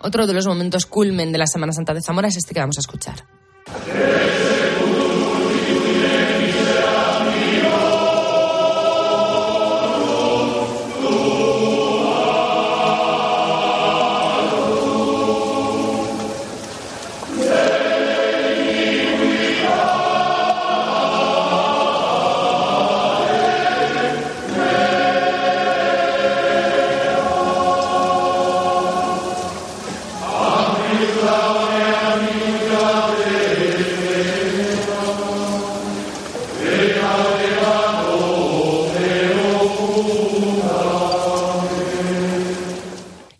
Otro 0.00 0.26
de 0.28 0.34
los 0.34 0.46
momentos 0.46 0.86
culmen 0.86 1.32
de 1.32 1.38
la 1.38 1.46
Semana 1.46 1.72
Santa 1.72 1.94
de 1.94 2.02
Zamora 2.02 2.28
es 2.28 2.36
este 2.36 2.54
que 2.54 2.60
vamos 2.60 2.76
a 2.78 2.80
escuchar. 2.80 3.24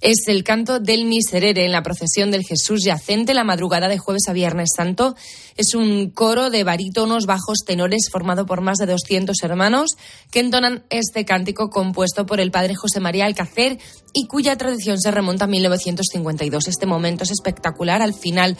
Es 0.07 0.29
el 0.29 0.45
canto 0.45 0.79
del 0.79 1.05
Miserere 1.05 1.65
en 1.65 1.73
la 1.73 1.83
procesión 1.83 2.31
del 2.31 2.45
Jesús 2.45 2.85
yacente 2.85 3.35
la 3.35 3.43
madrugada 3.43 3.89
de 3.89 3.99
jueves 3.99 4.29
a 4.29 4.33
viernes 4.33 4.69
santo. 4.77 5.17
Es 5.57 5.75
un 5.75 6.11
coro 6.11 6.49
de 6.49 6.63
barítonos, 6.63 7.27
bajos, 7.27 7.65
tenores 7.67 8.09
formado 8.13 8.47
por 8.47 8.61
más 8.61 8.79
de 8.79 8.87
200 8.87 9.37
hermanos 9.43 9.97
que 10.31 10.39
entonan 10.39 10.85
este 10.91 11.25
cántico 11.25 11.71
compuesto 11.71 12.25
por 12.25 12.39
el 12.39 12.53
padre 12.53 12.77
José 12.77 13.01
María 13.01 13.27
Alcácer 13.27 13.81
y 14.13 14.29
cuya 14.29 14.57
tradición 14.57 15.01
se 15.01 15.11
remonta 15.11 15.47
a 15.47 15.49
1952. 15.49 16.69
Este 16.69 16.87
momento 16.87 17.25
es 17.25 17.33
espectacular 17.33 18.01
al 18.01 18.15
final 18.15 18.57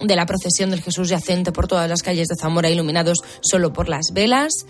de 0.00 0.16
la 0.16 0.26
procesión 0.26 0.70
del 0.70 0.82
Jesús 0.82 1.08
yacente 1.08 1.52
por 1.52 1.68
todas 1.68 1.88
las 1.88 2.02
calles 2.02 2.26
de 2.26 2.34
Zamora 2.34 2.68
iluminados 2.68 3.18
solo 3.42 3.72
por 3.72 3.88
las 3.88 4.06
velas. 4.12 4.66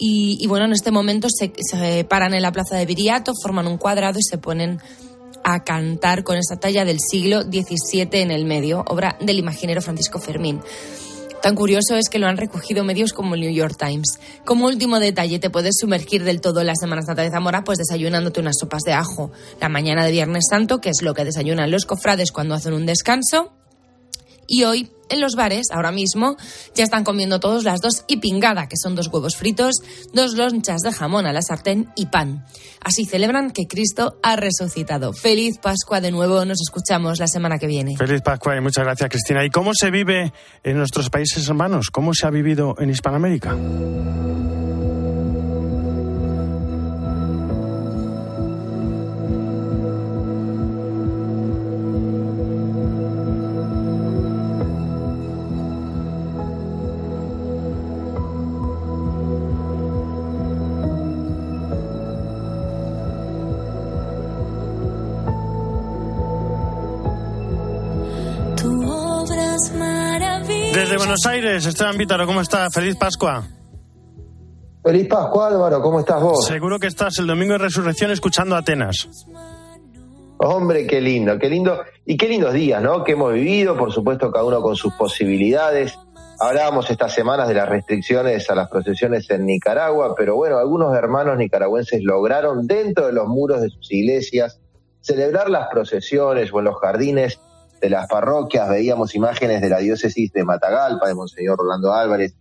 Y, 0.00 0.46
bueno, 0.46 0.64
en 0.64 0.72
este 0.72 0.92
momento 0.92 1.26
se 1.28 2.04
paran 2.04 2.32
en 2.32 2.40
la 2.40 2.52
plaza 2.52 2.76
de 2.76 2.86
Viriato, 2.86 3.32
forman 3.42 3.66
un 3.66 3.78
cuadrado 3.78 4.18
y 4.20 4.22
se 4.22 4.38
ponen 4.38 4.80
a 5.54 5.64
cantar 5.64 6.24
con 6.24 6.36
esta 6.36 6.56
talla 6.56 6.84
del 6.84 6.98
siglo 7.00 7.42
XVII 7.42 8.08
en 8.20 8.30
el 8.30 8.44
medio, 8.44 8.84
obra 8.86 9.16
del 9.20 9.38
imaginero 9.38 9.80
Francisco 9.80 10.18
Fermín. 10.18 10.60
Tan 11.42 11.54
curioso 11.54 11.96
es 11.96 12.08
que 12.08 12.18
lo 12.18 12.26
han 12.26 12.36
recogido 12.36 12.84
medios 12.84 13.12
como 13.12 13.34
el 13.34 13.40
New 13.40 13.52
York 13.52 13.76
Times. 13.78 14.18
Como 14.44 14.66
último 14.66 14.98
detalle, 14.98 15.38
te 15.38 15.50
puedes 15.50 15.76
sumergir 15.78 16.24
del 16.24 16.40
todo 16.40 16.60
en 16.60 16.66
las 16.66 16.80
Semanas 16.80 17.06
Santa 17.06 17.22
de 17.22 17.30
Zamora, 17.30 17.62
pues 17.62 17.78
desayunándote 17.78 18.40
unas 18.40 18.56
sopas 18.58 18.82
de 18.82 18.92
ajo 18.92 19.30
la 19.60 19.68
mañana 19.68 20.04
de 20.04 20.10
Viernes 20.10 20.46
Santo, 20.50 20.80
que 20.80 20.90
es 20.90 21.00
lo 21.02 21.14
que 21.14 21.24
desayunan 21.24 21.70
los 21.70 21.86
cofrades 21.86 22.32
cuando 22.32 22.54
hacen 22.54 22.72
un 22.72 22.86
descanso. 22.86 23.52
Y 24.48 24.64
hoy 24.64 24.90
en 25.10 25.20
los 25.20 25.34
bares, 25.36 25.68
ahora 25.70 25.92
mismo, 25.92 26.36
ya 26.74 26.84
están 26.84 27.04
comiendo 27.04 27.40
todos 27.40 27.64
las 27.64 27.80
dos 27.80 28.04
y 28.08 28.18
pingada, 28.18 28.68
que 28.68 28.76
son 28.76 28.94
dos 28.94 29.08
huevos 29.08 29.36
fritos, 29.36 29.76
dos 30.12 30.34
lonchas 30.34 30.80
de 30.82 30.92
jamón 30.92 31.26
a 31.26 31.32
la 31.32 31.42
sartén 31.42 31.88
y 31.96 32.06
pan. 32.06 32.44
Así 32.82 33.04
celebran 33.04 33.50
que 33.50 33.66
Cristo 33.66 34.18
ha 34.22 34.36
resucitado. 34.36 35.12
Feliz 35.12 35.58
Pascua 35.58 36.00
de 36.00 36.10
nuevo, 36.10 36.44
nos 36.44 36.60
escuchamos 36.60 37.18
la 37.18 37.26
semana 37.26 37.58
que 37.58 37.66
viene. 37.66 37.96
Feliz 37.96 38.22
Pascua 38.22 38.56
y 38.56 38.60
muchas 38.60 38.84
gracias 38.84 39.10
Cristina. 39.10 39.44
¿Y 39.44 39.50
cómo 39.50 39.72
se 39.74 39.90
vive 39.90 40.32
en 40.62 40.76
nuestros 40.78 41.10
países 41.10 41.48
hermanos? 41.48 41.90
¿Cómo 41.90 42.14
se 42.14 42.26
ha 42.26 42.30
vivido 42.30 42.74
en 42.78 42.90
Hispanoamérica? 42.90 43.56
Desde 70.88 70.96
Buenos 71.00 71.26
Aires, 71.26 71.66
Esteban 71.66 71.98
Vítaro, 71.98 72.26
¿cómo 72.26 72.40
está? 72.40 72.70
Feliz 72.70 72.96
Pascua. 72.96 73.46
Feliz 74.82 75.06
Pascua, 75.06 75.48
Álvaro, 75.48 75.82
¿cómo 75.82 76.00
estás 76.00 76.18
vos? 76.22 76.46
Seguro 76.46 76.78
que 76.78 76.86
estás 76.86 77.18
el 77.18 77.26
domingo 77.26 77.52
de 77.52 77.58
resurrección 77.58 78.10
escuchando 78.10 78.56
Atenas. 78.56 79.06
Hombre, 80.38 80.86
qué 80.86 81.02
lindo, 81.02 81.38
qué 81.38 81.50
lindo. 81.50 81.82
Y 82.06 82.16
qué 82.16 82.26
lindos 82.26 82.54
días, 82.54 82.82
¿no? 82.82 83.04
Que 83.04 83.12
hemos 83.12 83.34
vivido, 83.34 83.76
por 83.76 83.92
supuesto, 83.92 84.32
cada 84.32 84.46
uno 84.46 84.62
con 84.62 84.76
sus 84.76 84.94
posibilidades. 84.94 85.98
Hablábamos 86.40 86.88
estas 86.88 87.12
semanas 87.12 87.48
de 87.48 87.54
las 87.54 87.68
restricciones 87.68 88.48
a 88.48 88.54
las 88.54 88.70
procesiones 88.70 89.28
en 89.28 89.44
Nicaragua, 89.44 90.14
pero 90.16 90.36
bueno, 90.36 90.56
algunos 90.56 90.96
hermanos 90.96 91.36
nicaragüenses 91.36 92.02
lograron 92.02 92.66
dentro 92.66 93.08
de 93.08 93.12
los 93.12 93.28
muros 93.28 93.60
de 93.60 93.68
sus 93.68 93.92
iglesias 93.92 94.58
celebrar 95.02 95.50
las 95.50 95.68
procesiones 95.68 96.50
o 96.50 96.60
en 96.60 96.64
los 96.64 96.80
jardines 96.80 97.38
de 97.80 97.90
las 97.90 98.06
parroquias, 98.08 98.68
veíamos 98.68 99.14
imágenes 99.14 99.60
de 99.60 99.68
la 99.68 99.78
diócesis 99.78 100.32
de 100.32 100.44
Matagalpa, 100.44 101.08
de 101.08 101.14
Monseñor 101.14 101.58
Rolando 101.58 101.92
Álvarez, 101.92 102.34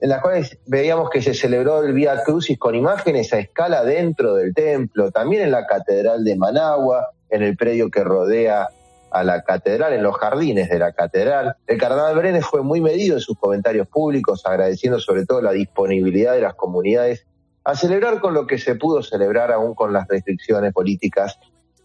en 0.00 0.10
las 0.10 0.20
cuales 0.20 0.58
veíamos 0.66 1.10
que 1.10 1.22
se 1.22 1.34
celebró 1.34 1.82
el 1.82 1.92
Vía 1.92 2.22
Crucis 2.24 2.58
con 2.58 2.74
imágenes 2.74 3.32
a 3.32 3.38
escala 3.38 3.82
dentro 3.84 4.34
del 4.34 4.54
templo, 4.54 5.10
también 5.10 5.42
en 5.42 5.50
la 5.50 5.66
Catedral 5.66 6.24
de 6.24 6.36
Managua, 6.36 7.08
en 7.30 7.42
el 7.42 7.56
predio 7.56 7.90
que 7.90 8.04
rodea 8.04 8.68
a 9.10 9.24
la 9.24 9.42
catedral, 9.42 9.94
en 9.94 10.02
los 10.02 10.16
jardines 10.16 10.68
de 10.68 10.78
la 10.78 10.92
catedral. 10.92 11.56
El 11.66 11.78
cardenal 11.78 12.16
Brenes 12.16 12.44
fue 12.44 12.62
muy 12.62 12.80
medido 12.80 13.14
en 13.14 13.20
sus 13.20 13.38
comentarios 13.38 13.88
públicos, 13.88 14.42
agradeciendo 14.44 15.00
sobre 15.00 15.24
todo 15.24 15.40
la 15.40 15.52
disponibilidad 15.52 16.34
de 16.34 16.42
las 16.42 16.54
comunidades 16.54 17.26
a 17.64 17.74
celebrar 17.74 18.20
con 18.20 18.34
lo 18.34 18.46
que 18.46 18.58
se 18.58 18.74
pudo 18.74 19.02
celebrar 19.02 19.52
aún 19.52 19.74
con 19.74 19.92
las 19.92 20.06
restricciones 20.06 20.72
políticas 20.72 21.38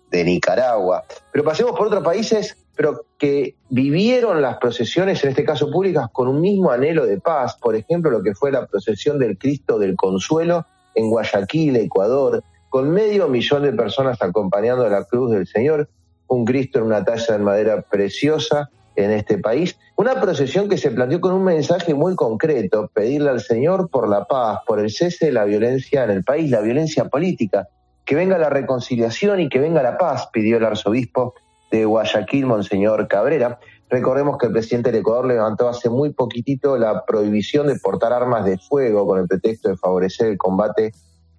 de 0.09 0.23
Nicaragua. 0.23 1.03
Pero 1.31 1.43
pasemos 1.43 1.71
por 1.71 1.87
otros 1.87 2.03
países 2.03 2.57
pero 2.75 3.05
que 3.17 3.55
vivieron 3.69 4.41
las 4.41 4.57
procesiones, 4.57 5.23
en 5.23 5.31
este 5.31 5.43
caso 5.43 5.69
públicas, 5.69 6.07
con 6.11 6.27
un 6.27 6.41
mismo 6.41 6.71
anhelo 6.71 7.05
de 7.05 7.19
paz. 7.19 7.57
Por 7.61 7.75
ejemplo, 7.75 8.09
lo 8.09 8.23
que 8.23 8.33
fue 8.33 8.51
la 8.51 8.65
procesión 8.65 9.19
del 9.19 9.37
Cristo 9.37 9.77
del 9.77 9.95
Consuelo 9.95 10.65
en 10.95 11.09
Guayaquil, 11.09 11.75
Ecuador, 11.77 12.43
con 12.69 12.89
medio 12.89 13.27
millón 13.27 13.63
de 13.63 13.73
personas 13.73 14.21
acompañando 14.21 14.87
la 14.87 15.03
cruz 15.03 15.31
del 15.31 15.47
Señor, 15.47 15.89
un 16.27 16.45
Cristo 16.45 16.79
en 16.79 16.85
una 16.85 17.03
talla 17.03 17.37
de 17.37 17.43
madera 17.43 17.81
preciosa 17.81 18.69
en 18.95 19.11
este 19.11 19.37
país. 19.37 19.77
Una 19.95 20.19
procesión 20.19 20.69
que 20.69 20.77
se 20.77 20.91
planteó 20.91 21.21
con 21.21 21.33
un 21.33 21.43
mensaje 21.43 21.93
muy 21.93 22.15
concreto, 22.15 22.89
pedirle 22.93 23.29
al 23.29 23.41
Señor 23.41 23.89
por 23.89 24.07
la 24.07 24.25
paz, 24.25 24.59
por 24.65 24.79
el 24.79 24.89
cese 24.89 25.27
de 25.27 25.31
la 25.33 25.45
violencia 25.45 26.03
en 26.03 26.11
el 26.11 26.23
país, 26.23 26.49
la 26.49 26.61
violencia 26.61 27.05
política, 27.05 27.67
que 28.05 28.15
venga 28.15 28.37
la 28.37 28.49
reconciliación 28.49 29.39
y 29.39 29.49
que 29.49 29.59
venga 29.59 29.83
la 29.83 29.97
paz, 29.97 30.29
pidió 30.31 30.57
el 30.57 30.65
arzobispo 30.65 31.35
de 31.71 31.85
Guayaquil, 31.85 32.45
Monseñor 32.45 33.07
Cabrera. 33.07 33.59
Recordemos 33.89 34.37
que 34.37 34.47
el 34.47 34.53
presidente 34.53 34.91
del 34.91 35.01
Ecuador 35.01 35.25
levantó 35.25 35.67
hace 35.67 35.89
muy 35.89 36.13
poquitito 36.13 36.77
la 36.77 37.05
prohibición 37.05 37.67
de 37.67 37.79
portar 37.79 38.13
armas 38.13 38.45
de 38.45 38.57
fuego 38.57 39.07
con 39.07 39.19
el 39.19 39.27
pretexto 39.27 39.69
de 39.69 39.77
favorecer 39.77 40.27
el 40.27 40.37
combate 40.37 40.91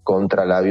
contra 0.03 0.45
la, 0.45 0.63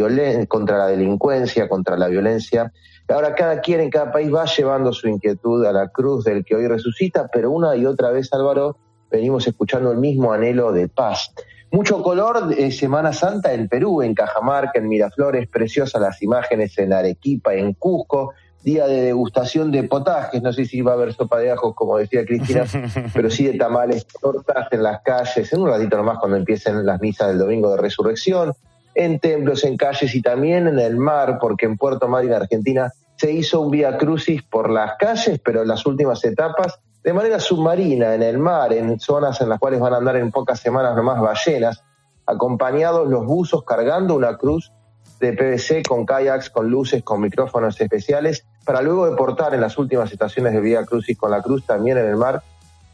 contra 0.47 0.77
la 0.77 0.87
delincuencia, 0.87 1.69
contra 1.69 1.97
la 1.97 2.07
violencia. 2.07 2.71
Ahora 3.07 3.35
cada 3.35 3.61
quien 3.61 3.81
en 3.81 3.89
cada 3.89 4.11
país 4.11 4.33
va 4.33 4.45
llevando 4.45 4.93
su 4.93 5.07
inquietud 5.07 5.65
a 5.65 5.71
la 5.71 5.89
cruz 5.89 6.23
del 6.23 6.45
que 6.45 6.55
hoy 6.55 6.67
resucita, 6.67 7.29
pero 7.31 7.51
una 7.51 7.75
y 7.75 7.85
otra 7.85 8.11
vez, 8.11 8.31
Álvaro, 8.33 8.77
venimos 9.09 9.47
escuchando 9.47 9.91
el 9.91 9.97
mismo 9.97 10.31
anhelo 10.31 10.71
de 10.71 10.87
paz. 10.87 11.33
Mucho 11.71 12.03
color 12.03 12.47
de 12.47 12.71
Semana 12.71 13.13
Santa 13.13 13.53
en 13.53 13.69
Perú, 13.69 14.01
en 14.01 14.13
Cajamarca, 14.13 14.79
en 14.79 14.87
Miraflores, 14.87 15.47
preciosas 15.47 16.01
las 16.01 16.21
imágenes 16.21 16.77
en 16.77 16.91
Arequipa, 16.91 17.53
en 17.53 17.73
Cusco, 17.73 18.33
día 18.63 18.87
de 18.87 19.01
degustación 19.01 19.71
de 19.71 19.83
potajes, 19.83 20.41
no 20.41 20.53
sé 20.53 20.65
si 20.65 20.81
va 20.81 20.91
a 20.91 20.95
haber 20.95 21.13
sopa 21.13 21.39
de 21.39 21.51
ajos, 21.51 21.73
como 21.75 21.97
decía 21.97 22.25
Cristina, 22.25 22.65
pero 23.13 23.29
sí 23.29 23.45
de 23.45 23.57
tamales, 23.57 24.05
tortas 24.07 24.67
en 24.71 24.83
las 24.83 25.01
calles, 25.01 25.51
en 25.51 25.61
un 25.61 25.69
ratito 25.69 25.97
nomás 25.97 26.19
cuando 26.19 26.37
empiecen 26.37 26.85
las 26.85 27.01
misas 27.01 27.29
del 27.29 27.39
domingo 27.39 27.71
de 27.71 27.81
resurrección, 27.81 28.53
en 28.93 29.19
templos, 29.19 29.63
en 29.63 29.77
calles 29.77 30.13
y 30.13 30.21
también 30.21 30.67
en 30.67 30.79
el 30.79 30.97
mar, 30.97 31.37
porque 31.39 31.65
en 31.65 31.77
Puerto 31.77 32.07
Madryn, 32.07 32.33
Argentina, 32.33 32.91
se 33.15 33.31
hizo 33.31 33.61
un 33.61 33.71
vía 33.71 33.97
crucis 33.97 34.41
por 34.43 34.69
las 34.69 34.97
calles, 34.97 35.39
pero 35.43 35.61
en 35.61 35.67
las 35.67 35.85
últimas 35.85 36.23
etapas 36.25 36.79
de 37.03 37.13
manera 37.13 37.39
submarina, 37.39 38.13
en 38.13 38.21
el 38.21 38.37
mar, 38.37 38.73
en 38.73 38.99
zonas 38.99 39.41
en 39.41 39.49
las 39.49 39.59
cuales 39.59 39.79
van 39.79 39.93
a 39.93 39.97
andar 39.97 40.17
en 40.17 40.31
pocas 40.31 40.59
semanas 40.59 40.95
nomás 40.95 41.19
ballenas, 41.19 41.83
acompañados 42.25 43.07
los 43.09 43.25
buzos 43.25 43.63
cargando 43.63 44.15
una 44.15 44.37
cruz 44.37 44.71
de 45.19 45.33
PVC 45.33 45.87
con 45.87 46.05
kayaks, 46.05 46.49
con 46.49 46.69
luces, 46.69 47.03
con 47.03 47.21
micrófonos 47.21 47.79
especiales, 47.79 48.45
para 48.65 48.81
luego 48.81 49.09
deportar 49.09 49.53
en 49.53 49.61
las 49.61 49.77
últimas 49.77 50.11
estaciones 50.11 50.53
de 50.53 50.61
Vía 50.61 50.85
Crucis 50.85 51.17
con 51.17 51.31
la 51.31 51.41
cruz 51.41 51.65
también 51.65 51.97
en 51.97 52.05
el 52.05 52.15
mar, 52.15 52.41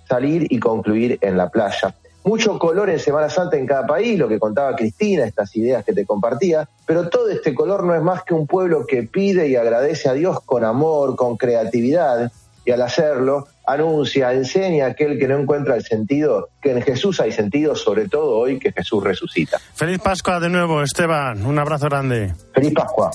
salir 0.08 0.48
y 0.50 0.60
concluir 0.60 1.18
en 1.22 1.38
la 1.38 1.50
playa. 1.50 1.94
Mucho 2.24 2.60
color 2.60 2.90
en 2.90 3.00
Semana 3.00 3.30
Santa 3.30 3.56
en 3.58 3.66
cada 3.66 3.88
país, 3.88 4.20
lo 4.20 4.28
que 4.28 4.38
contaba 4.38 4.76
Cristina, 4.76 5.24
estas 5.24 5.56
ideas 5.56 5.86
que 5.86 5.94
te 5.94 6.06
compartía, 6.06 6.68
pero 6.86 7.08
todo 7.10 7.30
este 7.30 7.56
color 7.56 7.84
no 7.86 7.96
es 7.96 8.02
más 8.02 8.24
que 8.24 8.34
un 8.34 8.48
pueblo 8.48 8.86
que 8.86 9.04
pide 9.04 9.48
y 9.48 9.56
agradece 9.56 10.10
a 10.10 10.14
Dios 10.14 10.42
con 10.42 10.66
amor, 10.66 11.16
con 11.16 11.38
creatividad, 11.38 12.32
y 12.68 12.72
al 12.72 12.82
hacerlo 12.82 13.48
anuncia, 13.66 14.34
enseña 14.34 14.88
a 14.88 14.90
aquel 14.90 15.18
que 15.18 15.26
no 15.26 15.40
encuentra 15.40 15.76
el 15.76 15.84
sentido, 15.84 16.50
que 16.62 16.72
en 16.72 16.82
Jesús 16.82 17.22
hay 17.22 17.32
sentido, 17.32 17.78
sobre 17.78 18.10
todo 18.10 18.38
hoy 18.38 18.60
que 18.60 18.74
Jesús 18.74 19.02
resucita. 19.02 19.58
Feliz 19.74 20.00
Pascua 20.00 20.42
de 20.42 20.50
nuevo, 20.50 20.84
Esteban. 20.84 21.46
Un 21.46 21.58
abrazo 21.60 21.86
grande. 21.86 22.34
Feliz 22.54 22.74
Pascua. 22.74 23.10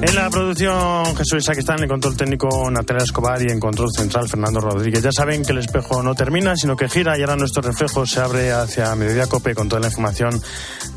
En 0.00 0.14
la 0.14 0.30
producción 0.30 1.16
Jesús 1.16 1.38
Isaac 1.38 1.58
está 1.58 1.74
en 1.74 1.82
el 1.82 1.88
control 1.88 2.16
técnico 2.16 2.70
Natalia 2.70 3.02
Escobar 3.02 3.42
y 3.42 3.50
en 3.50 3.58
control 3.58 3.88
central 3.90 4.28
Fernando 4.28 4.60
Rodríguez. 4.60 5.02
Ya 5.02 5.10
saben 5.10 5.44
que 5.44 5.50
el 5.50 5.58
espejo 5.58 6.04
no 6.04 6.14
termina, 6.14 6.54
sino 6.54 6.76
que 6.76 6.88
gira 6.88 7.18
y 7.18 7.22
ahora 7.22 7.34
nuestro 7.34 7.62
reflejo 7.62 8.06
se 8.06 8.20
abre 8.20 8.52
hacia 8.52 8.94
Mediodía 8.94 9.26
Cope 9.26 9.56
con 9.56 9.68
toda 9.68 9.80
la 9.80 9.88
información 9.88 10.40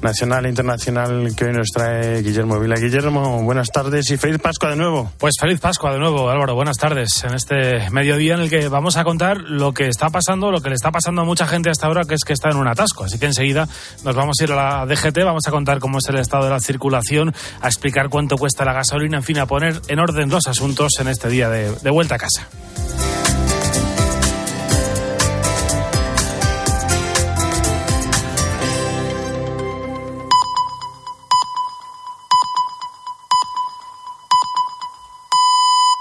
nacional 0.04 0.46
e 0.46 0.50
internacional 0.50 1.34
que 1.36 1.46
hoy 1.46 1.54
nos 1.54 1.70
trae 1.70 2.22
Guillermo 2.22 2.60
Vila. 2.60 2.76
Guillermo, 2.76 3.42
buenas 3.42 3.70
tardes 3.70 4.12
y 4.12 4.18
feliz 4.18 4.38
Pascua 4.38 4.70
de 4.70 4.76
nuevo. 4.76 5.12
Pues 5.18 5.34
feliz 5.40 5.60
Pascua 5.60 5.94
de 5.94 6.00
nuevo, 6.00 6.30
Álvaro. 6.30 6.54
Buenas 6.54 6.78
tardes. 6.78 7.24
En 7.24 7.34
este 7.34 7.90
mediodía 7.90 8.36
en 8.36 8.42
el 8.42 8.50
que 8.52 8.68
vamos 8.68 8.98
a 8.98 9.04
contar 9.04 9.38
lo 9.42 9.74
que 9.74 9.88
está 9.88 10.12
pasando, 10.12 10.52
lo 10.52 10.62
que 10.62 10.70
le 10.70 10.76
está 10.76 10.92
pasando 10.92 11.24
a 11.24 11.26
mucha 11.26 11.48
gente 11.48 11.72
hasta 11.72 11.88
ahora, 11.88 12.04
que 12.04 12.14
es 12.14 12.24
que 12.24 12.34
está 12.34 12.52
en 12.52 12.58
un 12.58 12.68
atasco. 12.68 13.06
Así 13.06 13.18
que 13.18 13.26
enseguida 13.26 13.68
nos 14.06 14.16
vamos 14.16 14.38
a 14.40 14.44
ir 14.44 14.52
a 14.52 14.56
la 14.56 14.86
DGT, 14.86 15.24
vamos 15.26 15.48
a 15.48 15.52
contar 15.52 15.80
cómo 15.80 15.98
es 15.98 16.08
el 16.08 16.20
estado 16.20 16.44
de 16.44 16.52
la 16.52 16.60
circulación, 16.60 17.34
a 17.62 17.68
explicar 17.68 18.10
cuánto 18.10 18.38
cuesta 18.38 18.64
la 18.64 18.74
gas 18.74 18.91
gasolina, 18.92 19.18
en 19.18 19.24
fin, 19.24 19.40
a 19.40 19.46
poner 19.46 19.82
en 19.88 20.00
orden 20.00 20.30
los 20.30 20.48
asuntos 20.48 20.92
en 21.00 21.08
este 21.08 21.30
día 21.30 21.50
de, 21.50 21.74
de 21.74 21.90
vuelta 21.90 22.16
a 22.16 22.18
casa. 22.18 22.50